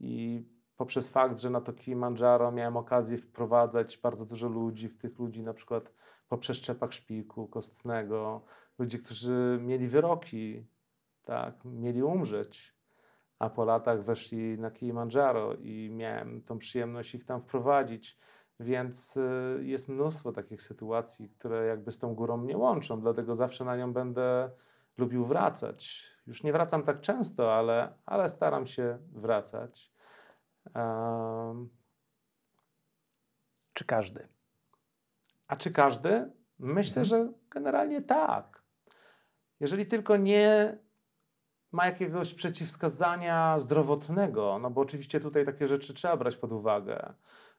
i 0.00 0.44
poprzez 0.76 1.08
fakt, 1.08 1.38
że 1.38 1.50
na 1.50 1.60
to 1.60 1.72
Kilimandżaro 1.72 2.52
miałem 2.52 2.76
okazję 2.76 3.18
wprowadzać 3.18 3.98
bardzo 3.98 4.26
dużo 4.26 4.48
ludzi, 4.48 4.88
w 4.88 4.98
tych 4.98 5.18
ludzi 5.18 5.42
na 5.42 5.54
przykład 5.54 5.92
po 6.28 6.38
przeszczepach 6.38 6.92
szpiku 6.92 7.48
kostnego, 7.48 8.44
ludzi, 8.78 8.98
którzy 8.98 9.58
mieli 9.62 9.88
wyroki, 9.88 10.66
tak, 11.24 11.64
mieli 11.64 12.02
umrzeć, 12.02 12.74
a 13.38 13.50
po 13.50 13.64
latach 13.64 14.04
weszli 14.04 14.58
na 14.58 14.70
Kilimandżaro 14.70 15.54
i 15.54 15.90
miałem 15.90 16.42
tą 16.42 16.58
przyjemność 16.58 17.14
ich 17.14 17.24
tam 17.24 17.40
wprowadzić. 17.40 18.18
Więc 18.60 19.16
y, 19.16 19.60
jest 19.62 19.88
mnóstwo 19.88 20.32
takich 20.32 20.62
sytuacji, 20.62 21.28
które 21.28 21.66
jakby 21.66 21.92
z 21.92 21.98
tą 21.98 22.14
górą 22.14 22.36
mnie 22.36 22.58
łączą, 22.58 23.00
dlatego 23.00 23.34
zawsze 23.34 23.64
na 23.64 23.76
nią 23.76 23.92
będę 23.92 24.50
lubił 24.98 25.24
wracać. 25.24 26.06
Już 26.26 26.42
nie 26.42 26.52
wracam 26.52 26.82
tak 26.82 27.00
często, 27.00 27.54
ale, 27.54 27.92
ale 28.06 28.28
staram 28.28 28.66
się 28.66 28.98
wracać. 29.12 29.92
Um, 30.74 31.68
czy 33.72 33.84
każdy? 33.84 34.28
a 35.48 35.56
czy 35.56 35.70
każdy? 35.70 36.30
Myślę, 36.58 37.02
Mhm. 37.02 37.04
że 37.04 37.32
generalnie 37.50 38.02
tak. 38.02 38.62
Jeżeli 39.60 39.86
tylko 39.86 40.16
nie 40.16 40.78
ma 41.72 41.86
jakiegoś 41.86 42.34
przeciwwskazania 42.34 43.58
zdrowotnego, 43.58 44.58
no 44.62 44.70
bo 44.70 44.80
oczywiście 44.80 45.20
tutaj 45.20 45.46
takie 45.46 45.68
rzeczy 45.68 45.94
trzeba 45.94 46.16
brać 46.16 46.36
pod 46.36 46.52
uwagę, 46.52 47.12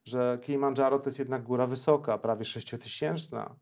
że 0.03 0.39
Kilimandżaro 0.41 0.99
to 0.99 1.05
jest 1.05 1.19
jednak 1.19 1.43
góra 1.43 1.67
wysoka, 1.67 2.17
prawie 2.17 2.45
sześciotysięczna, 2.45 3.55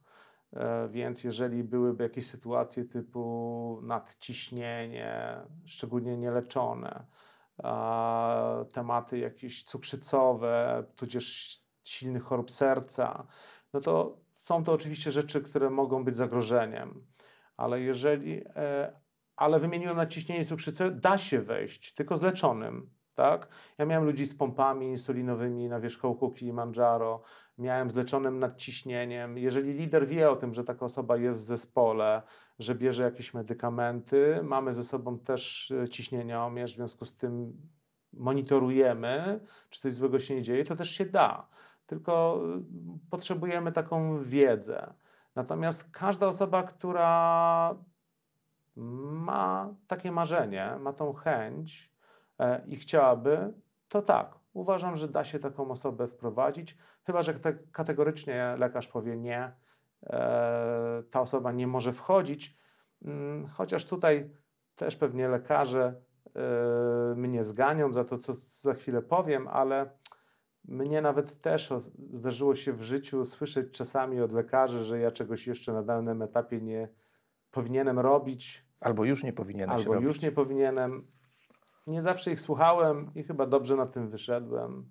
e, 0.54 0.90
więc 0.90 1.24
jeżeli 1.24 1.64
byłyby 1.64 2.04
jakieś 2.04 2.28
sytuacje 2.28 2.86
typu 2.86 3.80
nadciśnienie, 3.84 5.38
szczególnie 5.66 6.18
nieleczone, 6.18 7.06
tematy 8.74 9.18
jakieś 9.18 9.64
cukrzycowe, 9.64 10.84
tudzież 10.96 11.58
silnych 11.84 12.24
chorób 12.24 12.52
serca, 12.52 13.28
no 13.74 13.80
to 13.80 14.18
są 14.36 14.64
to 14.64 14.74
oczywiście 14.74 15.12
rzeczy, 15.12 15.42
które 15.42 15.70
mogą 15.70 16.04
być 16.04 16.16
zagrożeniem. 16.16 17.08
Ale 17.58 17.82
jeżeli, 17.82 18.44
e, 18.56 19.01
ale 19.42 19.60
wymieniłem 19.60 19.98
nadciśnienie 19.98 20.42
i 20.42 20.46
cukrzycę, 20.46 20.92
da 20.92 21.18
się 21.18 21.42
wejść, 21.42 21.94
tylko 21.94 22.18
z 22.18 22.22
leczonym. 22.22 22.90
Tak? 23.16 23.48
Ja 23.78 23.86
miałem 23.86 24.06
ludzi 24.06 24.26
z 24.26 24.36
pompami 24.36 24.88
insulinowymi 24.88 25.70
na 25.70 25.80
wierzchołku 25.80 26.32
Kilimandżaro, 26.32 27.22
miałem 27.58 27.90
z 27.90 27.96
leczonym 27.96 28.40
nadciśnieniem. 28.40 29.38
Jeżeli 29.38 29.74
lider 29.74 30.08
wie 30.08 30.32
o 30.32 30.36
tym, 30.36 30.54
że 30.54 30.64
taka 30.64 30.86
osoba 30.86 31.18
jest 31.18 31.40
w 31.40 31.44
zespole, 31.44 32.22
że 32.60 32.76
bierze 32.76 33.04
jakieś 33.04 33.34
medykamenty, 33.34 34.40
mamy 34.44 34.74
ze 34.74 34.84
sobą 34.84 35.20
też 35.20 35.72
e, 35.72 35.90
ciśnieniomierz, 35.90 36.74
w 36.74 36.76
związku 36.76 37.06
z 37.06 37.18
tym 37.18 37.54
monitorujemy, 38.14 39.40
czy 39.70 39.82
coś 39.82 39.94
złego 39.94 40.20
się 40.20 40.36
nie 40.36 40.42
dzieje, 40.42 40.66
to 40.66 40.76
też 40.76 40.92
się 40.92 41.06
da. 41.06 41.48
Tylko 41.86 42.42
y, 42.58 43.10
potrzebujemy 43.10 43.72
taką 43.72 44.24
wiedzę. 44.24 44.94
Natomiast 45.36 45.92
każda 45.92 46.28
osoba, 46.28 46.64
która 46.64 47.76
ma 48.76 49.76
takie 49.88 50.12
marzenie, 50.12 50.76
ma 50.80 50.94
tą 50.94 51.14
chęć 51.14 51.92
e, 52.40 52.66
i 52.68 52.76
chciałaby, 52.76 53.54
to 53.88 54.02
tak, 54.02 54.36
uważam, 54.54 54.96
że 54.96 55.08
da 55.08 55.24
się 55.24 55.40
taką 55.40 55.72
osobę 55.72 56.08
wprowadzić, 56.08 56.78
chyba 57.04 57.22
że 57.22 57.34
te, 57.34 57.54
kategorycznie 57.54 58.56
lekarz 58.60 58.88
powie 58.88 59.18
nie, 59.18 59.52
e, 60.04 61.04
ta 61.12 61.22
osoba 61.22 61.52
nie 61.52 61.68
może 61.68 61.94
wchodzić, 61.94 62.58
mm, 63.02 63.48
chociaż 63.48 63.86
tutaj 63.86 64.32
też 64.76 64.96
pewnie 64.96 65.28
lekarze 65.28 66.02
e, 66.36 67.16
mnie 67.16 67.44
zganią 67.44 67.94
za 67.94 68.04
to, 68.04 68.18
co 68.18 68.34
za 68.34 68.74
chwilę 68.74 69.02
powiem, 69.02 69.48
ale 69.48 69.90
mnie 70.66 71.02
nawet 71.02 71.42
też 71.42 71.74
zdarzyło 72.12 72.56
się 72.56 72.74
w 72.74 72.82
życiu 72.82 73.26
słyszeć 73.26 73.72
czasami 73.72 74.22
od 74.22 74.32
lekarzy, 74.32 74.84
że 74.84 75.00
ja 75.00 75.12
czegoś 75.12 75.48
jeszcze 75.48 75.74
na 75.74 75.84
danym 75.84 76.22
etapie 76.22 76.62
nie 76.62 76.90
powinienem 77.52 78.00
robić, 78.00 78.66
Albo 78.80 79.06
już 79.06 79.24
nie 79.24 79.34
powinieneś 79.34 79.76
albo 79.76 79.94
robić. 79.94 80.08
już 80.08 80.22
nie 80.22 80.32
powinienem. 80.32 81.08
Nie 81.88 82.02
zawsze 82.02 82.32
ich 82.32 82.40
słuchałem 82.40 83.12
i 83.16 83.24
chyba 83.24 83.46
dobrze 83.46 83.76
na 83.76 83.86
tym 83.86 84.10
wyszedłem. 84.10 84.86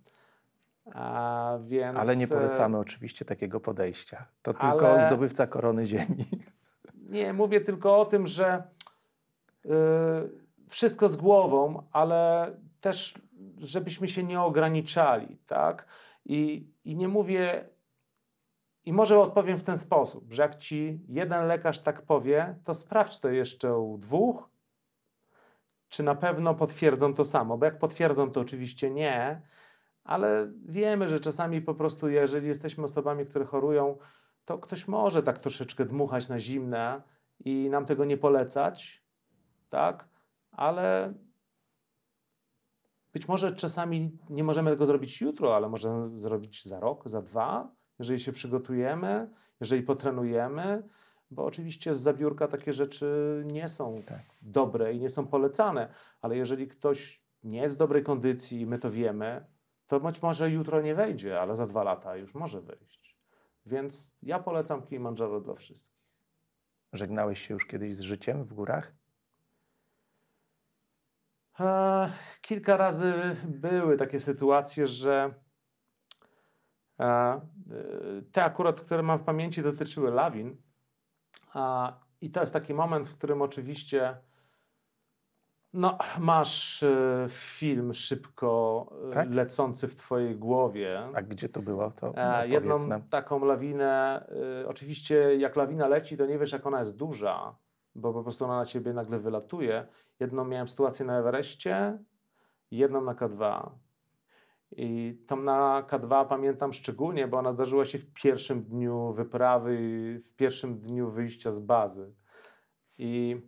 A 0.95 1.59
więc, 1.67 1.99
Ale 1.99 2.17
nie 2.17 2.25
e, 2.25 2.29
polecamy 2.29 2.79
oczywiście 2.79 3.25
takiego 3.25 3.61
podejścia. 3.61 4.27
To 4.43 4.55
ale- 4.59 4.73
tylko 4.73 5.05
zdobywca 5.07 5.47
korony 5.47 5.87
ziemi. 5.87 6.25
Nie, 7.09 7.33
mówię 7.33 7.61
tylko 7.61 8.01
o 8.01 8.05
tym, 8.05 8.27
że 8.27 8.63
y, 9.67 9.71
wszystko 10.69 11.09
z 11.09 11.17
głową, 11.17 11.83
ale 11.93 12.53
też, 12.81 13.15
żebyśmy 13.59 14.09
się 14.09 14.23
nie 14.25 14.41
ograniczali, 14.41 15.37
tak? 15.47 15.87
I, 16.27 16.67
I 16.85 16.97
nie 16.97 17.09
mówię, 17.09 17.69
i 18.85 18.93
może 18.93 19.19
odpowiem 19.19 19.59
w 19.59 19.63
ten 19.63 19.79
sposób, 19.79 20.33
że 20.33 20.43
jak 20.43 20.57
ci 20.57 21.01
jeden 21.09 21.47
lekarz 21.47 21.81
tak 21.81 22.03
powie, 22.03 22.55
to 22.65 22.75
sprawdź 22.75 23.19
to 23.19 23.29
jeszcze 23.29 23.79
u 23.79 23.99
dwóch, 23.99 24.51
czy 25.89 26.03
na 26.03 26.15
pewno 26.15 26.55
potwierdzą 26.55 27.15
to 27.15 27.25
samo, 27.25 27.59
bo 27.59 27.65
jak 27.65 27.79
potwierdzą, 27.79 28.31
to 28.31 28.41
oczywiście 28.41 28.91
nie, 28.91 29.43
ale 30.05 30.53
wiemy, 30.67 31.09
że 31.09 31.21
czasami 31.21 31.63
po 31.63 31.75
prostu, 31.75 32.09
jeżeli 32.09 32.49
jesteśmy 32.49 32.85
osobami, 32.85 33.27
które 33.27 33.45
chorują, 33.45 33.99
to 34.45 34.59
ktoś 34.59 34.89
może 34.89 35.23
tak 35.23 35.39
troszeczkę 35.39 35.85
dmuchać 35.85 36.29
na 36.29 36.39
zimne 36.39 37.03
i 37.45 37.69
nam 37.71 37.87
tego 37.87 38.05
nie 38.05 38.17
polecać, 38.17 39.05
tak? 39.69 40.09
Ale 40.53 41.15
być 43.13 43.29
może 43.29 43.53
czasami 43.53 44.19
nie 44.31 44.45
możemy 44.45 44.71
tego 44.71 44.87
zrobić 44.87 45.21
jutro, 45.21 45.57
ale 45.57 45.69
możemy 45.69 46.21
zrobić 46.21 46.65
za 46.65 46.81
rok, 46.81 47.09
za 47.09 47.23
dwa, 47.23 47.80
jeżeli 48.01 48.21
się 48.21 48.33
przygotujemy, 48.33 49.31
jeżeli 49.61 49.83
potrenujemy, 49.83 50.83
bo 51.31 51.45
oczywiście 51.45 51.95
z 51.95 52.01
zabiórka 52.01 52.49
takie 52.49 52.73
rzeczy 52.73 53.43
nie 53.47 53.69
są 53.69 53.95
Tak. 54.07 54.23
dobre 54.43 54.93
i 54.95 54.99
nie 55.01 55.09
są 55.09 55.27
polecane, 55.27 55.89
ale 56.21 56.37
jeżeli 56.37 56.69
ktoś 56.69 57.23
nie 57.45 57.63
jest 57.63 57.75
w 57.75 57.79
dobrej 57.79 58.03
kondycji 58.03 58.61
i 58.61 58.67
my 58.67 58.79
to 58.79 58.91
wiemy, 58.91 59.47
to 59.87 60.01
być 60.01 60.23
może 60.23 60.51
jutro 60.51 60.81
nie 60.81 60.95
wejdzie, 60.95 61.41
ale 61.41 61.57
za 61.57 61.67
dwa 61.67 61.83
lata 61.83 62.17
już 62.17 62.35
może 62.35 62.61
wejść. 62.61 63.17
Więc 63.67 64.13
ja 64.23 64.39
polecam 64.39 64.83
Kilimandżaro 64.83 65.41
dla 65.41 65.55
wszystkich. 65.55 66.01
Żegnałeś 66.93 67.47
się 67.47 67.55
już 67.55 67.67
kiedyś 67.67 67.97
z 67.97 68.01
życiem 68.01 68.45
w 68.45 68.55
górach? 68.55 68.93
Kilka 72.41 72.77
razy 72.77 73.15
były 73.45 73.97
takie 73.97 74.21
sytuacje, 74.21 74.87
że 74.87 75.35
te 78.33 78.45
akurat, 78.45 78.81
które 78.81 79.03
mam 79.03 79.19
w 79.19 79.23
pamięci, 79.23 79.63
dotyczyły 79.63 80.11
lawin. 80.11 80.57
I 82.21 82.31
to 82.31 82.41
jest 82.41 82.53
taki 82.53 82.75
moment, 82.75 83.07
w 83.07 83.19
którym 83.19 83.43
oczywiście 83.43 84.17
No, 85.73 85.99
masz 86.19 86.83
e, 86.83 87.27
film 87.29 87.95
szybko 87.95 88.87
e, 89.11 89.13
Tak? 89.13 89.31
lecący 89.31 89.89
w 89.89 89.95
twojej 89.95 90.37
głowie. 90.37 91.03
A 91.15 91.23
gdzie 91.23 91.49
to 91.49 91.63
było? 91.63 91.91
To 91.91 92.07
E, 92.07 92.11
opowiedz 92.11 92.53
jedną 92.53 93.01
taką 93.11 93.45
lawinę, 93.45 94.27
y, 94.63 94.69
oczywiście 94.69 95.37
jak 95.37 95.57
lawina 95.57 95.89
leci, 95.89 96.17
to 96.17 96.27
nie 96.27 96.39
wiesz 96.39 96.53
jak 96.53 96.67
ona 96.67 96.79
jest 96.79 96.97
duża, 96.97 97.55
bo 97.95 98.13
po 98.13 98.23
prostu 98.23 98.45
ona 98.45 98.57
na 98.57 98.65
ciebie 98.65 98.93
nagle 98.93 99.19
wylatuje. 99.19 99.87
Jedną 100.21 100.45
miałem 100.45 100.69
sytuację 100.69 101.07
na 101.07 101.19
Everestie, 101.19 101.99
jedną 102.71 103.01
na 103.01 103.15
K2. 103.15 103.71
I 104.73 105.19
tą 105.27 105.37
na 105.37 105.83
K2 105.89 106.27
pamiętam 106.27 106.73
szczególnie, 106.73 107.29
bo 107.29 107.39
ona 107.39 107.53
zdarzyła 107.53 107.85
się 107.85 107.99
w 107.99 108.13
pierwszym 108.13 108.63
dniu 108.63 109.13
wyprawy, 109.13 109.77
w 110.25 110.37
pierwszym 110.37 110.79
dniu 110.79 111.11
wyjścia 111.11 111.51
z 111.51 111.59
bazy. 111.59 112.15
I 112.99 113.41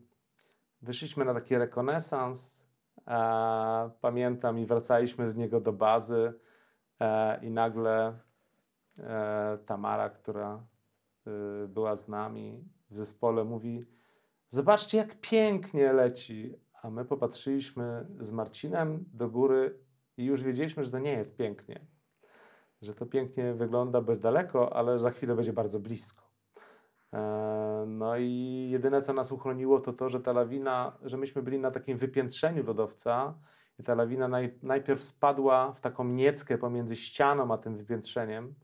wyszliśmy 0.82 1.24
na 1.24 1.34
taki 1.34 1.58
rekonesans. 1.58 2.66
E, 3.06 3.90
pamiętam 4.00 4.58
i 4.58 4.66
wracaliśmy 4.66 5.28
z 5.28 5.36
niego 5.36 5.60
do 5.60 5.72
bazy 5.72 6.34
e, 7.00 7.44
i 7.44 7.50
nagle 7.50 8.18
e, 9.00 9.58
Tamara, 9.66 10.10
która 10.10 10.66
y, 11.64 11.68
była 11.68 11.96
z 11.96 12.08
nami 12.08 12.64
w 12.90 12.96
zespole, 12.96 13.44
mówi: 13.44 13.84
Zobaczcie, 14.48 14.98
jak 14.98 15.20
pięknie 15.20 15.92
leci. 15.92 16.54
A 16.82 16.90
my 16.90 17.04
popatrzyliśmy 17.04 18.06
z 18.20 18.32
Marcinem 18.32 19.04
do 19.12 19.28
góry 19.28 19.78
i 20.22 20.24
już 20.24 20.42
wiedzieliśmy, 20.42 20.84
że 20.84 20.90
to 20.90 20.98
nie 20.98 21.12
jest 21.12 21.36
pięknie. 21.36 21.80
Że 22.82 22.94
to 22.94 23.06
pięknie 23.06 23.54
wygląda 23.54 24.00
bez 24.00 24.18
daleko, 24.18 24.76
ale 24.76 24.98
za 24.98 25.10
chwilę 25.10 25.34
będzie 25.36 25.52
bardzo 25.52 25.80
blisko. 25.80 26.22
E, 27.12 27.84
No 27.86 28.16
i 28.16 28.68
jedyne, 28.70 29.02
co 29.02 29.12
nas 29.12 29.32
uchroniło, 29.32 29.80
to 29.80 29.92
to, 29.92 30.08
że 30.08 30.20
ta 30.20 30.32
lawina, 30.32 30.92
że 31.02 31.16
myśmy 31.16 31.42
byli 31.42 31.58
na 31.58 31.70
takim 31.70 31.98
wypiętrzeniu 31.98 32.64
lodowca 32.64 33.34
i 33.78 33.82
ta 33.82 33.94
lawina 33.94 34.28
naj, 34.28 34.58
najpierw 34.62 35.02
spadła 35.02 35.72
w 35.72 35.80
taką 35.80 36.04
nieckę 36.04 36.58
pomiędzy 36.58 36.96
ścianą 36.96 37.52
a 37.54 37.58
tym 37.58 37.76
wypiętrzeniem. 37.76 38.54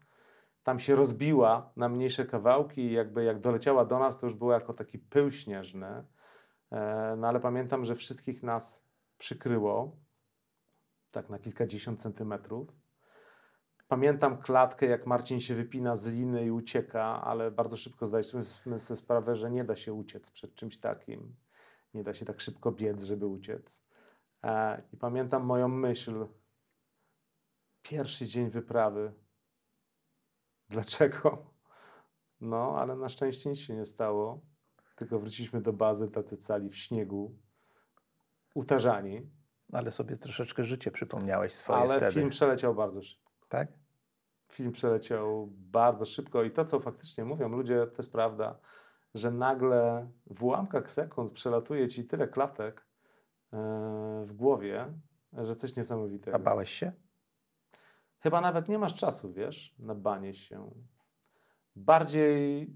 Tam 0.62 0.78
się 0.78 0.96
rozbiła 0.96 1.70
na 1.76 1.88
mniejsze 1.88 2.26
kawałki 2.26 2.80
i 2.80 2.92
jakby 2.92 3.24
jak 3.24 3.40
doleciała 3.40 3.84
do 3.84 3.98
nas, 3.98 4.18
to 4.18 4.26
już 4.26 4.34
było 4.34 4.52
jako 4.52 4.74
taki 4.74 4.98
pył 4.98 5.30
śnieżny. 5.30 6.04
E, 6.72 7.16
No 7.18 7.28
ale 7.28 7.40
pamiętam, 7.40 7.84
że 7.84 7.94
wszystkich 7.94 8.42
nas 8.42 8.84
przykryło 9.18 9.96
tak 11.18 11.30
na 11.30 11.38
kilkadziesiąt 11.38 12.00
centymetrów. 12.00 12.68
Pamiętam 13.88 14.42
klatkę, 14.42 14.86
jak 14.86 15.06
Marcin 15.06 15.40
się 15.40 15.54
wypina 15.54 15.96
z 15.96 16.06
liny 16.06 16.44
i 16.44 16.50
ucieka, 16.50 17.22
ale 17.24 17.50
bardzo 17.50 17.76
szybko 17.76 18.06
zdaliśmy 18.06 18.44
sobie 18.78 18.96
sprawę, 18.96 19.36
że 19.36 19.50
nie 19.50 19.64
da 19.64 19.76
się 19.76 19.92
uciec 19.92 20.30
przed 20.30 20.54
czymś 20.54 20.78
takim. 20.78 21.36
Nie 21.94 22.02
da 22.02 22.14
się 22.14 22.24
tak 22.24 22.40
szybko 22.40 22.72
biec, 22.72 23.02
żeby 23.02 23.26
uciec. 23.26 23.86
E, 24.42 24.82
I 24.92 24.96
pamiętam 24.96 25.44
moją 25.44 25.68
myśl. 25.68 26.26
Pierwszy 27.82 28.26
dzień 28.26 28.50
wyprawy. 28.50 29.12
Dlaczego? 30.68 31.46
No, 32.40 32.78
ale 32.78 32.96
na 32.96 33.08
szczęście 33.08 33.50
nic 33.50 33.58
się 33.58 33.76
nie 33.76 33.86
stało. 33.86 34.40
Tylko 34.96 35.18
wróciliśmy 35.18 35.60
do 35.60 35.72
bazy 35.72 36.08
tacy 36.08 36.36
cali 36.36 36.70
w 36.70 36.76
śniegu, 36.76 37.38
utarzani. 38.54 39.37
Ale 39.72 39.90
sobie 39.90 40.16
troszeczkę 40.16 40.64
życie 40.64 40.90
przypomniałeś 40.90 41.54
swoje 41.54 41.78
ale 41.78 41.96
wtedy. 41.96 42.12
film 42.12 42.30
przeleciał 42.30 42.74
bardzo 42.74 43.02
szybko. 43.02 43.32
Tak? 43.48 43.68
Film 44.52 44.72
przeleciał 44.72 45.48
bardzo 45.50 46.04
szybko 46.04 46.42
i 46.42 46.50
to, 46.50 46.64
co 46.64 46.80
faktycznie 46.80 47.24
mówią 47.24 47.48
ludzie, 47.48 47.86
to 47.86 47.94
jest 47.98 48.12
prawda, 48.12 48.58
że 49.14 49.30
nagle 49.30 50.10
w 50.26 50.44
ułamkach 50.44 50.90
sekund 50.90 51.32
przelatuje 51.32 51.88
ci 51.88 52.04
tyle 52.04 52.28
klatek 52.28 52.86
e, 53.52 53.56
w 54.26 54.32
głowie, 54.32 54.92
że 55.32 55.54
coś 55.54 55.76
niesamowitego. 55.76 56.36
A 56.36 56.40
bałeś 56.40 56.70
się? 56.70 56.92
Chyba 58.20 58.40
nawet 58.40 58.68
nie 58.68 58.78
masz 58.78 58.94
czasu, 58.94 59.32
wiesz, 59.32 59.74
na 59.78 59.94
banie 59.94 60.34
się. 60.34 60.70
Bardziej 61.76 62.70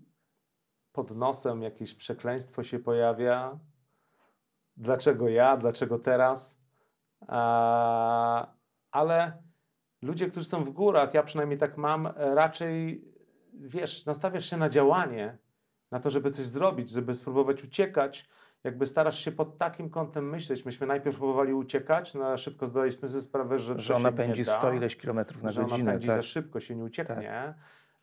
pod 0.93 1.17
nosem 1.17 1.63
jakieś 1.63 1.95
przekleństwo 1.95 2.63
się 2.63 2.79
pojawia. 2.79 3.59
Dlaczego 4.77 5.29
ja? 5.29 5.57
Dlaczego 5.57 5.99
teraz? 5.99 6.62
A, 7.29 8.55
ale 8.91 9.43
ludzie, 10.03 10.31
którzy 10.31 10.47
są 10.47 10.65
w 10.65 10.71
górach, 10.71 11.15
ja 11.15 11.23
przynajmniej 11.23 11.59
tak 11.59 11.77
mam, 11.77 12.07
e, 12.07 12.35
raczej, 12.35 13.05
wiesz, 13.53 14.07
nastawiasz 14.07 14.51
się 14.51 14.57
na 14.57 14.69
działanie, 14.69 15.39
na 15.91 16.01
to, 16.01 16.11
żeby 16.11 16.31
coś 16.31 16.47
zrobić, 16.47 16.91
żeby 16.91 17.15
spróbować 17.15 17.65
uciekać. 17.65 18.29
Jakby 18.65 18.87
starasz 18.87 19.19
się 19.19 19.33
pod 19.33 19.59
takim 19.59 19.91
kątem 19.91 20.31
myśleć. 20.31 20.65
Myśmy 20.65 20.87
najpierw 20.87 21.17
próbowali 21.17 21.55
uciekać, 21.55 22.15
no 22.15 22.25
ale 22.25 22.39
szybko 22.39 22.67
zdaliśmy 22.67 23.09
sobie 23.09 23.21
sprawę, 23.21 23.59
że, 23.59 23.79
Że 23.81 23.95
ona 23.95 24.13
pędzi 24.13 24.41
nie 24.41 24.45
da 24.45 24.53
100 24.53 24.73
ileś 24.73 24.97
kilometrów 24.97 25.43
na 25.43 25.51
że 25.51 25.61
ona 25.61 25.71
godzinę. 25.71 25.93
pędzi 25.93 26.07
Tak? 26.07 26.17
za 26.17 26.23
szybko, 26.23 26.61
się 26.61 26.77
nie 26.77 26.85
ucieknie. 26.85 27.55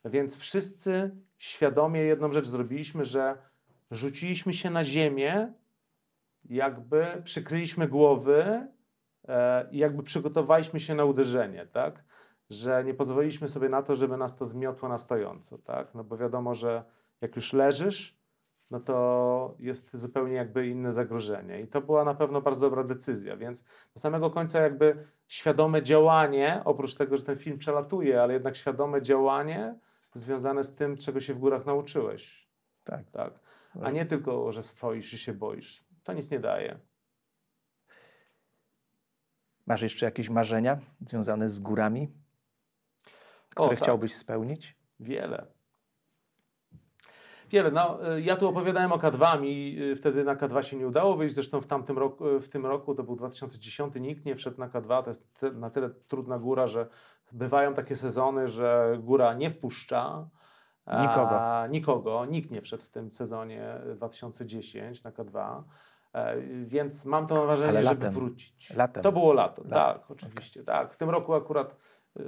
Więc 0.06 0.38
wszyscy 0.38 1.16
świadomie 1.38 2.02
jedną 2.02 2.32
rzecz 2.32 2.48
zrobiliśmy, 2.48 3.06
że 3.06 3.38
rzuciliśmy 3.92 4.54
się 4.54 4.70
na 4.70 4.86
ziemię, 4.86 5.54
jakby 6.46 7.22
przykryliśmy 7.24 7.88
głowy 7.88 8.68
i 9.72 9.78
jakby 9.78 10.04
przygotowaliśmy 10.04 10.80
się 10.80 10.96
na 10.96 11.06
uderzenie, 11.06 11.66
tak? 11.66 12.04
Że 12.50 12.84
nie 12.84 12.94
pozwoliliśmy 12.94 13.48
sobie 13.48 13.70
na 13.70 13.84
to, 13.84 13.96
żeby 13.96 14.18
nas 14.18 14.36
to 14.36 14.46
zmiotło 14.46 14.90
na 14.90 14.98
stojąco, 14.98 15.58
tak? 15.58 15.96
No 15.96 16.04
bo 16.04 16.18
wiadomo, 16.18 16.54
że 16.54 16.84
jak 17.22 17.36
już 17.36 17.54
leżysz, 17.54 18.20
no 18.72 18.80
to 18.80 19.56
jest 19.60 19.98
zupełnie 19.98 20.34
jakby 20.34 20.68
inne 20.68 20.94
zagrożenie. 20.94 21.62
I 21.62 21.68
to 21.68 21.82
była 21.82 22.04
na 22.04 22.14
pewno 22.14 22.42
bardzo 22.42 22.62
dobra 22.62 22.84
decyzja, 22.84 23.38
więc 23.38 23.64
do 23.94 24.00
samego 24.00 24.30
końca 24.30 24.62
jakby 24.62 25.08
świadome 25.28 25.84
działanie, 25.84 26.62
oprócz 26.66 26.96
tego, 26.96 27.18
że 27.18 27.24
ten 27.24 27.38
film 27.38 27.58
przelatuje, 27.58 28.22
ale 28.22 28.34
jednak 28.34 28.56
świadome 28.56 29.02
działanie 29.02 29.76
związane 30.14 30.64
z 30.64 30.76
tym, 30.76 30.98
czego 30.98 31.22
się 31.22 31.34
w 31.34 31.40
górach 31.40 31.66
nauczyłeś. 31.66 32.50
Tak. 32.84 33.12
Tak? 33.12 33.40
A 33.82 33.92
nie 33.92 34.06
tylko, 34.06 34.52
że 34.52 34.64
stoisz 34.64 35.14
i 35.14 35.18
się 35.18 35.34
boisz. 35.34 35.84
To 36.04 36.14
nic 36.14 36.32
nie 36.32 36.40
daje. 36.40 36.80
Masz 39.70 39.82
jeszcze 39.82 40.06
jakieś 40.06 40.30
marzenia 40.30 40.78
związane 41.06 41.50
z 41.50 41.60
górami, 41.60 42.10
O, 43.56 43.64
które 43.64 43.70
tak. 43.70 43.80
chciałbyś 43.80 44.16
spełnić? 44.16 44.76
Wiele. 45.00 45.46
Wiele. 47.52 47.72
No, 47.72 48.14
y, 48.16 48.22
ja 48.22 48.36
tu 48.36 48.48
opowiadałem 48.50 48.92
o 48.92 48.98
K2, 48.98 49.42
mi 49.42 49.78
y, 49.82 49.96
wtedy 49.96 50.24
na 50.24 50.36
K2 50.36 50.62
się 50.62 50.78
nie 50.78 50.88
udało 50.88 51.16
wyjść, 51.16 51.36
zresztą 51.36 51.62
w 51.62 51.68
tamtym 51.68 51.98
roku, 51.98 52.28
y, 52.28 52.42
w 52.42 52.50
tym 52.50 52.66
roku, 52.66 52.96
to 52.96 53.04
był 53.04 53.16
2010, 53.16 53.96
nikt 53.96 54.26
nie 54.26 54.36
wszedł 54.36 54.60
na 54.60 54.70
K2, 54.70 55.04
to 55.04 55.10
jest 55.10 55.34
ty- 55.40 55.52
na 55.52 55.70
tyle 55.70 55.90
trudna 55.90 56.40
góra, 56.40 56.68
że 56.68 56.88
bywają 57.32 57.74
takie 57.74 57.96
sezony, 57.96 58.48
że 58.48 58.98
góra 59.00 59.34
nie 59.34 59.50
wpuszcza. 59.50 60.30
a- 60.86 61.02
Nikogo. 61.02 61.68
nikogo, 61.68 62.26
nikt 62.26 62.52
nie 62.52 62.62
wszedł 62.62 62.84
w 62.84 62.90
tym 62.90 63.12
sezonie 63.12 63.64
2010 63.96 65.04
na 65.04 65.12
K2, 65.12 65.40
e, 65.58 65.64
więc 66.64 67.06
mam 67.06 67.28
to 67.28 67.46
marzenie, 67.46 67.70
Ale 67.70 67.84
żeby 67.84 68.10
wrócić. 68.10 68.76
Latem. 68.76 69.04
To 69.04 69.12
było 69.12 69.34
lato, 69.34 69.62
Latem. 69.62 69.72
tak, 69.72 70.12
oczywiście, 70.12 70.64
tak. 70.64 70.94
W 70.94 70.98
tym 70.98 71.10
roku 71.10 71.34
akurat 71.34 71.76
y, 72.20 72.24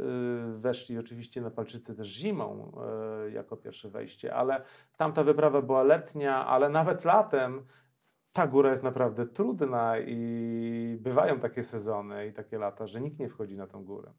weszli 0.58 0.98
oczywiście 0.98 1.42
na 1.42 1.52
Palczycy 1.52 1.96
też 1.96 2.08
zimą 2.08 2.72
y, 3.28 3.32
jako 3.32 3.58
pierwsze 3.58 3.90
wejście, 3.90 4.36
ale 4.36 4.62
tamta 4.98 5.24
wyprawa 5.24 5.62
była 5.62 5.84
letnia, 5.84 6.46
ale 6.46 6.70
nawet 6.70 7.06
latem 7.06 7.66
ta 8.34 8.48
góra 8.48 8.70
jest 8.70 8.84
naprawdę 8.84 9.26
trudna 9.26 10.00
i 10.00 10.98
bywają 11.00 11.40
takie 11.40 11.64
sezony 11.64 12.28
i 12.28 12.34
takie 12.34 12.58
lata, 12.58 12.88
że 12.88 13.02
nikt 13.02 13.20
nie 13.20 13.30
wchodzi 13.30 13.58
na 13.58 13.68
tą 13.68 13.84
górę. 13.84 14.12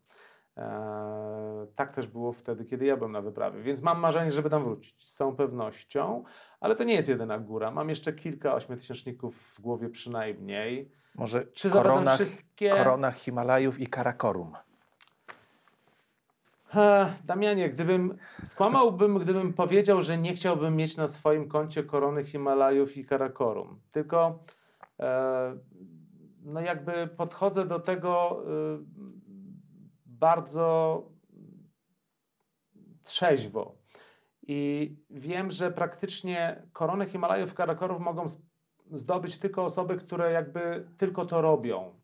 E, 0.57 1.67
tak 1.75 1.93
też 1.93 2.07
było 2.07 2.33
wtedy, 2.33 2.65
kiedy 2.65 2.85
ja 2.85 2.97
byłem 2.97 3.13
na 3.13 3.21
wyprawie, 3.21 3.63
więc 3.63 3.83
mam 3.83 4.01
marzenie, 4.01 4.31
żeby 4.31 4.51
tam 4.51 4.65
wrócić 4.65 5.09
z 5.09 5.15
całą 5.15 5.37
pewnością, 5.37 6.25
ale 6.63 6.75
to 6.75 6.85
nie 6.85 6.95
jest 6.95 7.09
jedyna 7.09 7.39
góra. 7.39 7.71
Mam 7.71 7.89
jeszcze 7.89 8.13
kilka 8.13 8.55
ośmiotysięczników 8.55 9.37
w 9.37 9.61
głowie 9.61 9.89
przynajmniej. 9.89 10.91
Może 11.15 11.47
Czy 11.47 11.71
koronach, 11.71 12.15
wszystkie? 12.15 12.71
koronach 12.71 13.17
Himalajów 13.17 13.81
i 13.81 13.87
Karakorum. 13.87 14.53
Damianie, 17.25 17.71
gdybym 17.71 18.19
skłamałbym, 18.45 19.19
gdybym 19.19 19.53
powiedział, 19.53 20.03
że 20.03 20.19
nie 20.19 20.35
chciałbym 20.35 20.77
mieć 20.77 20.97
na 20.97 21.07
swoim 21.07 21.49
koncie 21.49 21.85
korony 21.85 22.25
Himalajów 22.25 22.97
i 22.97 23.05
Karakorum. 23.05 23.81
Tylko 23.93 24.45
e, 25.01 25.57
no 26.43 26.61
jakby 26.61 27.07
podchodzę 27.07 27.67
do 27.67 27.81
tego 27.81 28.43
e, 28.45 28.79
bardzo 30.07 31.03
trzeźwo. 33.05 33.82
I 34.43 34.91
wiem, 35.11 35.51
że 35.51 35.71
praktycznie 35.71 36.63
koronę 36.73 37.07
Himalajów 37.07 37.55
Karakorów 37.55 38.01
mogą 38.01 38.27
zdobyć 38.93 39.39
tylko 39.39 39.65
osoby, 39.65 39.97
które 39.97 40.33
jakby 40.33 40.87
tylko 40.97 41.27
to 41.27 41.43
robią. 41.43 41.95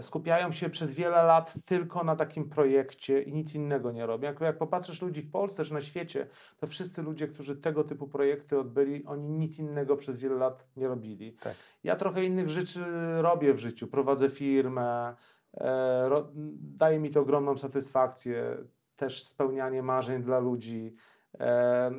skupiają 0.00 0.52
się 0.52 0.70
przez 0.70 0.94
wiele 0.94 1.22
lat 1.22 1.54
tylko 1.64 2.04
na 2.04 2.16
takim 2.16 2.48
projekcie 2.48 3.22
i 3.22 3.32
nic 3.32 3.54
innego 3.54 3.92
nie 3.92 4.06
robią. 4.06 4.28
Jak, 4.28 4.40
jak 4.40 4.58
popatrzysz 4.58 5.02
ludzi 5.02 5.22
w 5.22 5.30
Polsce 5.30 5.64
czy 5.64 5.74
na 5.74 5.80
świecie, 5.80 6.26
to 6.56 6.66
wszyscy 6.66 7.02
ludzie, 7.02 7.28
którzy 7.28 7.56
tego 7.56 7.84
typu 7.84 8.08
projekty 8.08 8.58
odbyli, 8.58 9.04
oni 9.04 9.28
nic 9.28 9.58
innego 9.58 9.96
przez 9.96 10.18
wiele 10.18 10.34
lat 10.34 10.66
nie 10.76 10.88
robili. 10.88 11.32
Tak. 11.32 11.54
Ja 11.84 11.96
trochę 11.96 12.24
innych 12.24 12.48
rzeczy 12.48 12.84
robię 13.18 13.54
w 13.54 13.58
życiu. 13.58 13.86
Prowadzę 13.86 14.28
firmę, 14.28 15.14
e, 15.54 16.08
ro, 16.08 16.28
daje 16.60 16.98
mi 16.98 17.10
to 17.10 17.20
ogromną 17.20 17.58
satysfakcję, 17.58 18.56
też 18.96 19.24
spełnianie 19.24 19.82
marzeń 19.82 20.22
dla 20.22 20.38
ludzi. 20.38 20.94
E, 21.40 21.90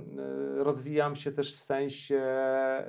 rozwijam 0.57 1.15
się 1.15 1.31
też 1.31 1.55
w 1.55 1.59
sensie 1.59 2.15
e, 2.17 2.87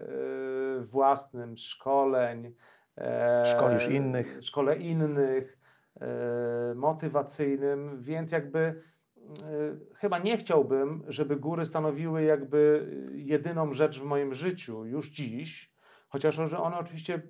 własnym, 0.80 1.56
szkoleń. 1.56 2.54
e, 2.98 3.44
Szkolisz 3.44 3.88
innych. 3.88 4.38
Szkole 4.42 4.76
innych, 4.76 5.58
e, 6.00 6.74
motywacyjnym, 6.74 8.02
więc 8.02 8.32
jakby 8.32 8.58
e, 8.58 8.74
chyba 9.94 10.18
nie 10.18 10.36
chciałbym, 10.36 11.04
żeby 11.08 11.36
góry 11.36 11.64
stanowiły 11.64 12.22
jakby 12.22 12.90
jedyną 13.14 13.72
rzecz 13.72 14.00
w 14.00 14.04
moim 14.04 14.34
życiu 14.34 14.84
już 14.86 15.10
dziś, 15.10 15.74
chociaż 16.08 16.38
one 16.38 16.78
oczywiście 16.78 17.22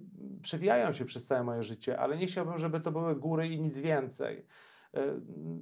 przewijają 0.43 0.93
się 0.93 1.05
przez 1.05 1.27
całe 1.27 1.45
moje 1.45 1.63
życie, 1.63 1.99
ale 1.99 2.17
nie 2.17 2.27
chciałbym, 2.27 2.59
żeby 2.59 2.81
to 2.81 2.93
były 2.93 3.17
góry 3.17 3.49
i 3.49 3.61
nic 3.61 3.79
więcej. 3.81 4.47
E, 4.95 5.01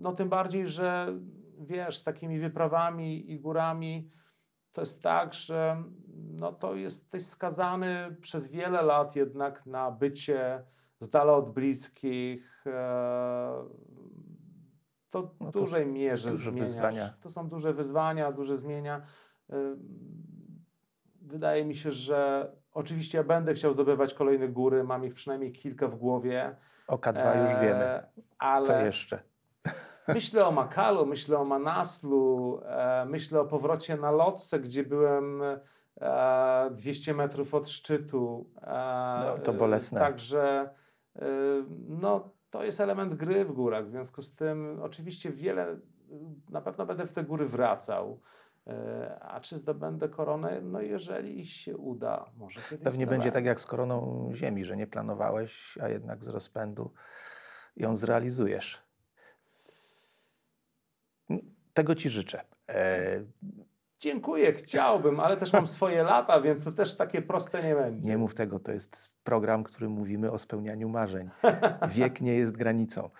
No 0.00 0.12
tym 0.12 0.28
bardziej, 0.28 0.66
że 0.68 1.18
wiesz, 1.62 1.98
z 1.98 2.04
takimi 2.04 2.38
wyprawami 2.40 3.30
i 3.30 3.40
górami 3.40 4.10
to 4.72 4.80
jest 4.82 5.02
tak, 5.02 5.34
że 5.34 5.82
no 6.40 6.52
to 6.52 6.74
jesteś 6.74 7.26
skazany 7.26 8.16
przez 8.20 8.48
wiele 8.48 8.82
lat 8.82 9.16
jednak 9.16 9.66
na 9.66 9.90
bycie 9.90 10.62
z 11.00 11.08
dala 11.08 11.32
od 11.32 11.52
bliskich. 11.52 12.64
e, 12.66 13.64
To 15.10 15.22
w 15.22 15.40
No 15.40 15.50
dużej 15.50 15.86
mierze 15.86 16.28
duże 16.28 16.50
zmieniasz. 16.50 16.66
wyzwania. 16.68 17.08
To 17.20 17.30
są 17.30 17.48
duże 17.48 17.72
wyzwania, 17.72 18.32
duże 18.32 18.56
zmienia. 18.56 19.02
E, 19.50 19.56
Wydaje 21.20 21.64
mi 21.64 21.74
się, 21.74 21.90
że 21.92 22.50
oczywiście 22.72 23.18
ja 23.18 23.24
będę 23.24 23.54
chciał 23.54 23.72
zdobywać 23.72 24.14
kolejne 24.14 24.48
góry, 24.48 24.84
mam 24.84 25.04
ich 25.04 25.14
przynajmniej 25.14 25.52
kilka 25.52 25.88
w 25.88 25.96
głowie. 25.96 26.56
Oka-2 26.88 27.40
już 27.42 27.50
wiemy. 27.60 27.84
E, 27.84 28.06
Ale 28.38 28.64
Co 28.64 28.80
jeszcze? 28.80 29.22
Myślę 30.09 30.46
o 30.46 30.53
Makalu, 30.53 31.07
myślę 31.07 31.38
o 31.38 31.44
Manaslu, 31.44 32.61
e, 32.64 33.05
myślę 33.09 33.40
o 33.40 33.44
powrocie 33.44 33.96
na 33.96 34.11
Lotse, 34.11 34.61
gdzie 34.61 34.82
byłem 34.84 35.42
e, 36.00 36.70
200 36.70 37.14
metrów 37.14 37.55
od 37.55 37.68
szczytu. 37.68 38.50
E, 38.62 39.24
No, 39.26 39.38
to 39.38 39.53
bolesne. 39.53 40.00
Także 40.00 40.70
e, 41.16 41.22
no, 41.88 42.30
to 42.50 42.64
jest 42.64 42.80
element 42.80 43.14
gry 43.14 43.44
w 43.44 43.53
górach. 43.53 43.86
W 43.86 43.90
związku 43.90 44.22
z 44.22 44.34
tym 44.34 44.78
oczywiście 44.82 45.30
wiele, 45.30 45.76
na 46.50 46.61
pewno 46.61 46.86
będę 46.86 47.07
w 47.07 47.12
te 47.12 47.24
góry 47.24 47.46
wracał. 47.46 48.20
E, 48.66 49.18
a 49.22 49.40
czy 49.40 49.57
zdobędę 49.57 50.09
koronę? 50.09 50.61
No 50.62 50.80
jeżeli 50.80 51.46
się 51.46 51.76
uda, 51.76 52.24
może 52.36 52.61
kiedyś 52.70 52.84
Pewnie 52.84 53.07
będzie 53.07 53.24
tak 53.24 53.32
zdobędę. 53.32 53.48
jak 53.48 53.61
z 53.61 53.66
koroną 53.66 54.30
ziemi, 54.34 54.64
że 54.64 54.76
nie 54.76 54.86
planowałeś, 54.86 55.78
a 55.82 55.88
jednak 55.88 56.24
z 56.24 56.28
rozpędu 56.28 56.92
ją 57.76 57.96
zrealizujesz. 57.96 58.82
Tego 61.75 61.95
ci 61.95 62.09
życzę. 62.09 62.45
E, 62.68 63.20
Dziękuję, 64.03 64.53
chciałbym, 64.53 65.20
ale 65.20 65.37
też 65.37 65.53
mam 65.53 65.66
swoje 65.66 66.03
lata, 66.03 66.41
więc 66.41 66.64
to 66.64 66.73
też 66.73 66.97
takie 66.97 67.23
proste 67.23 67.62
nie 67.62 67.75
będzie. 67.75 68.11
nie 68.11 68.18
mów 68.18 68.35
tego, 68.35 68.59
to 68.59 68.73
jest 68.73 69.11
program, 69.25 69.64
w 69.64 69.66
którym 69.66 69.93
mówimy 69.93 70.31
o 70.31 70.39
spełnianiu 70.39 70.89
marzeń. 70.89 71.31
Wiek 71.97 72.20
nie 72.20 72.35
jest 72.35 72.57
granicą. 72.57 73.11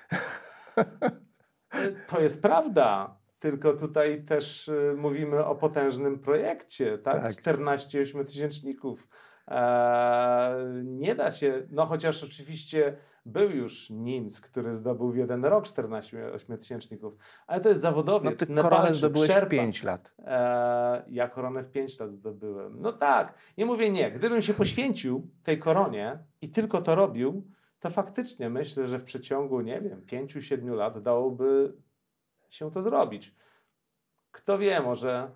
To 2.07 2.21
jest 2.21 2.43
prawda. 2.43 3.17
Tylko 3.39 3.73
tutaj 3.73 4.25
też 4.25 4.69
y, 4.69 4.95
mówimy 4.97 5.45
o 5.45 5.55
potężnym 5.55 6.19
projekcie, 6.19 6.99
tak? 6.99 7.23
Tak. 7.23 7.33
14 7.33 8.01
ośmiotysięczników. 8.01 9.09
Eee, 9.49 10.85
nie 10.85 11.15
da 11.15 11.31
się, 11.31 11.67
no 11.71 11.87
chociaż 11.87 12.25
oczywiście 12.25 12.97
był 13.27 13.51
już 13.51 13.91
Nims, 13.91 14.41
który 14.41 14.75
zdobył 14.75 15.11
w 15.11 15.17
jeden 15.17 15.45
rok 15.45 15.65
14 15.65 16.33
ośmiotysięczników, 16.33 17.17
ale 17.47 17.61
to 17.61 17.69
jest 17.69 17.81
zawodowiec, 17.81 18.41
No 18.41 18.47
ty 18.47 18.53
Nepalczyk, 18.53 18.71
koronę 18.71 18.95
zdobyłeś 18.95 19.31
w 19.31 19.33
Sherpa. 19.33 19.51
5 19.51 19.83
lat. 19.83 20.15
Eee, 20.19 21.03
ja 21.09 21.29
koronę 21.29 21.63
w 21.63 21.71
5 21.71 22.01
lat 22.01 22.11
zdobyłem. 22.11 22.81
No 22.81 22.93
tak, 22.93 23.35
nie 23.59 23.67
mówię 23.67 23.91
nie. 23.91 24.11
Gdybym 24.11 24.43
się 24.43 24.55
poświęcił 24.55 25.31
tej 25.43 25.59
koronie 25.59 26.19
i 26.41 26.51
tylko 26.51 26.83
to 26.83 26.95
robił, 26.95 27.51
to 27.81 27.91
faktycznie 27.91 28.51
myślę, 28.51 28.87
że 28.87 28.99
w 28.99 29.05
przeciągu, 29.05 29.61
nie 29.61 29.81
wiem, 29.81 30.03
5-7 30.07 30.75
lat 30.75 31.03
dałoby 31.03 31.77
się 32.49 32.71
to 32.71 32.83
zrobić. 32.83 33.35
Kto 34.31 34.59
wie, 34.59 34.81
może, 34.81 35.31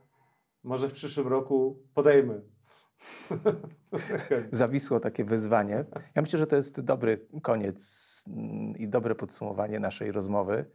może 0.62 0.88
w 0.88 0.92
przyszłym 0.92 1.28
roku 1.28 1.82
podejmy. 1.94 2.55
Zawisło 4.52 5.00
takie 5.00 5.24
wyzwanie. 5.24 5.84
Ja 6.14 6.22
myślę, 6.22 6.38
że 6.38 6.46
to 6.46 6.56
jest 6.56 6.80
dobry 6.80 7.26
koniec 7.42 8.24
mm, 8.28 8.76
i 8.76 8.88
dobre 8.88 9.14
podsumowanie 9.14 9.80
naszej 9.80 10.12
rozmowy. 10.12 10.70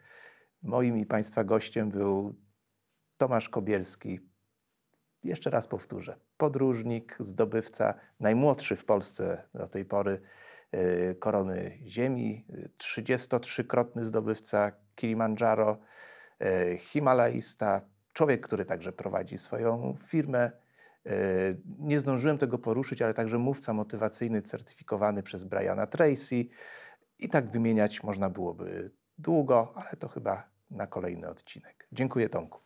Moim 0.64 0.98
i 0.98 1.06
Państwa 1.06 1.44
gościem 1.44 1.90
był 1.90 2.36
Tomasz 3.18 3.50
Kobielski. 3.50 4.20
Jeszcze 5.24 5.50
raz 5.50 5.68
powtórzę. 5.68 6.16
Podróżnik, 6.38 7.18
zdobywca, 7.20 7.94
najmłodszy 8.20 8.76
w 8.76 8.86
Polsce 8.86 9.44
do 9.54 9.68
tej 9.68 9.86
pory 9.86 10.22
y, 10.76 11.16
korony 11.20 11.80
ziemi, 11.86 12.46
y, 12.50 12.70
33-krotny 12.78 14.04
zdobywca 14.04 14.72
Kilimandżaro, 14.96 15.78
y, 16.42 16.78
himalaista, 16.78 17.82
człowiek, 18.14 18.42
który 18.42 18.66
także 18.66 18.92
prowadzi 18.92 19.38
swoją 19.38 19.98
firmę. 20.08 20.52
Y, 21.08 21.62
Nie 21.80 22.00
zdążyłem 22.00 22.38
tego 22.38 22.58
poruszyć, 22.58 23.02
ale 23.02 23.14
także 23.14 23.38
mówca 23.38 23.74
motywacyjny 23.74 24.42
certyfikowany 24.42 25.24
przez 25.24 25.44
Briana 25.44 25.88
Tracy. 25.88 26.46
I 27.20 27.30
tak 27.30 27.52
wymieniać 27.52 28.04
można 28.04 28.30
byłoby 28.30 28.92
długo, 29.18 29.74
ale 29.76 29.90
to 30.00 30.08
chyba 30.08 30.50
na 30.72 30.88
kolejny 30.88 31.30
odcinek. 31.30 31.88
Dziękuję 31.92 32.30
Tomku. 32.30 32.60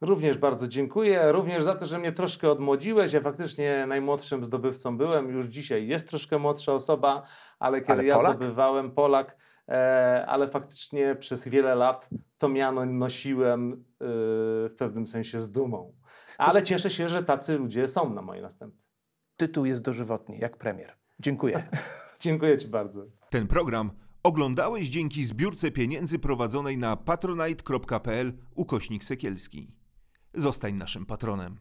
Również 0.00 0.38
bardzo 0.38 0.68
dziękuję. 0.68 1.32
Również 1.32 1.64
za 1.64 1.74
to, 1.74 1.86
że 1.86 1.98
mnie 1.98 2.12
troszkę 2.12 2.50
odmłodziłeś. 2.50 3.12
Ja 3.12 3.20
faktycznie 3.20 3.84
najmłodszym 3.88 4.44
zdobywcą 4.44 4.96
byłem. 4.96 5.28
Już 5.28 5.46
dzisiaj 5.46 5.86
jest 5.86 6.08
troszkę 6.08 6.38
młodsza 6.38 6.72
osoba, 6.72 7.22
ale 7.58 7.80
kiedy 7.80 7.92
Ale 7.92 8.04
ja 8.04 8.18
zdobywałem 8.18 8.90
Polak, 8.90 9.36
e, 9.68 10.26
ale 10.28 10.48
faktycznie 10.48 11.14
przez 11.14 11.48
wiele 11.48 11.74
lat 11.74 12.08
to 12.38 12.48
miano 12.48 12.86
nosiłem 12.86 13.72
e, 13.72 13.76
w 14.68 14.74
pewnym 14.78 15.06
sensie 15.06 15.40
z 15.40 15.50
dumą. 15.50 15.92
Ale 16.38 16.62
cieszę 16.62 16.90
się, 16.90 17.08
że 17.08 17.22
tacy 17.22 17.58
ludzie 17.58 17.88
są 17.88 18.14
na 18.14 18.22
mojej 18.22 18.42
następcy. 18.42 18.86
Tytuł 19.36 19.64
jest 19.64 19.82
dożywotni, 19.82 20.38
jak 20.38 20.56
premier. 20.56 20.96
Dziękuję. 21.20 21.68
Dziękuję 22.20 22.58
Ci 22.58 22.68
bardzo. 22.68 23.06
Ten 23.30 23.46
program 23.46 23.90
oglądałeś 24.22 24.88
dzięki 24.88 25.24
zbiórce 25.24 25.70
pieniędzy 25.70 26.18
prowadzonej 26.18 26.78
na 26.78 26.96
patronite.pl 26.96 28.32
ukośnik 28.54 29.04
sekielski. 29.04 29.74
Zostań 30.34 30.74
naszym 30.74 31.06
patronem. 31.06 31.58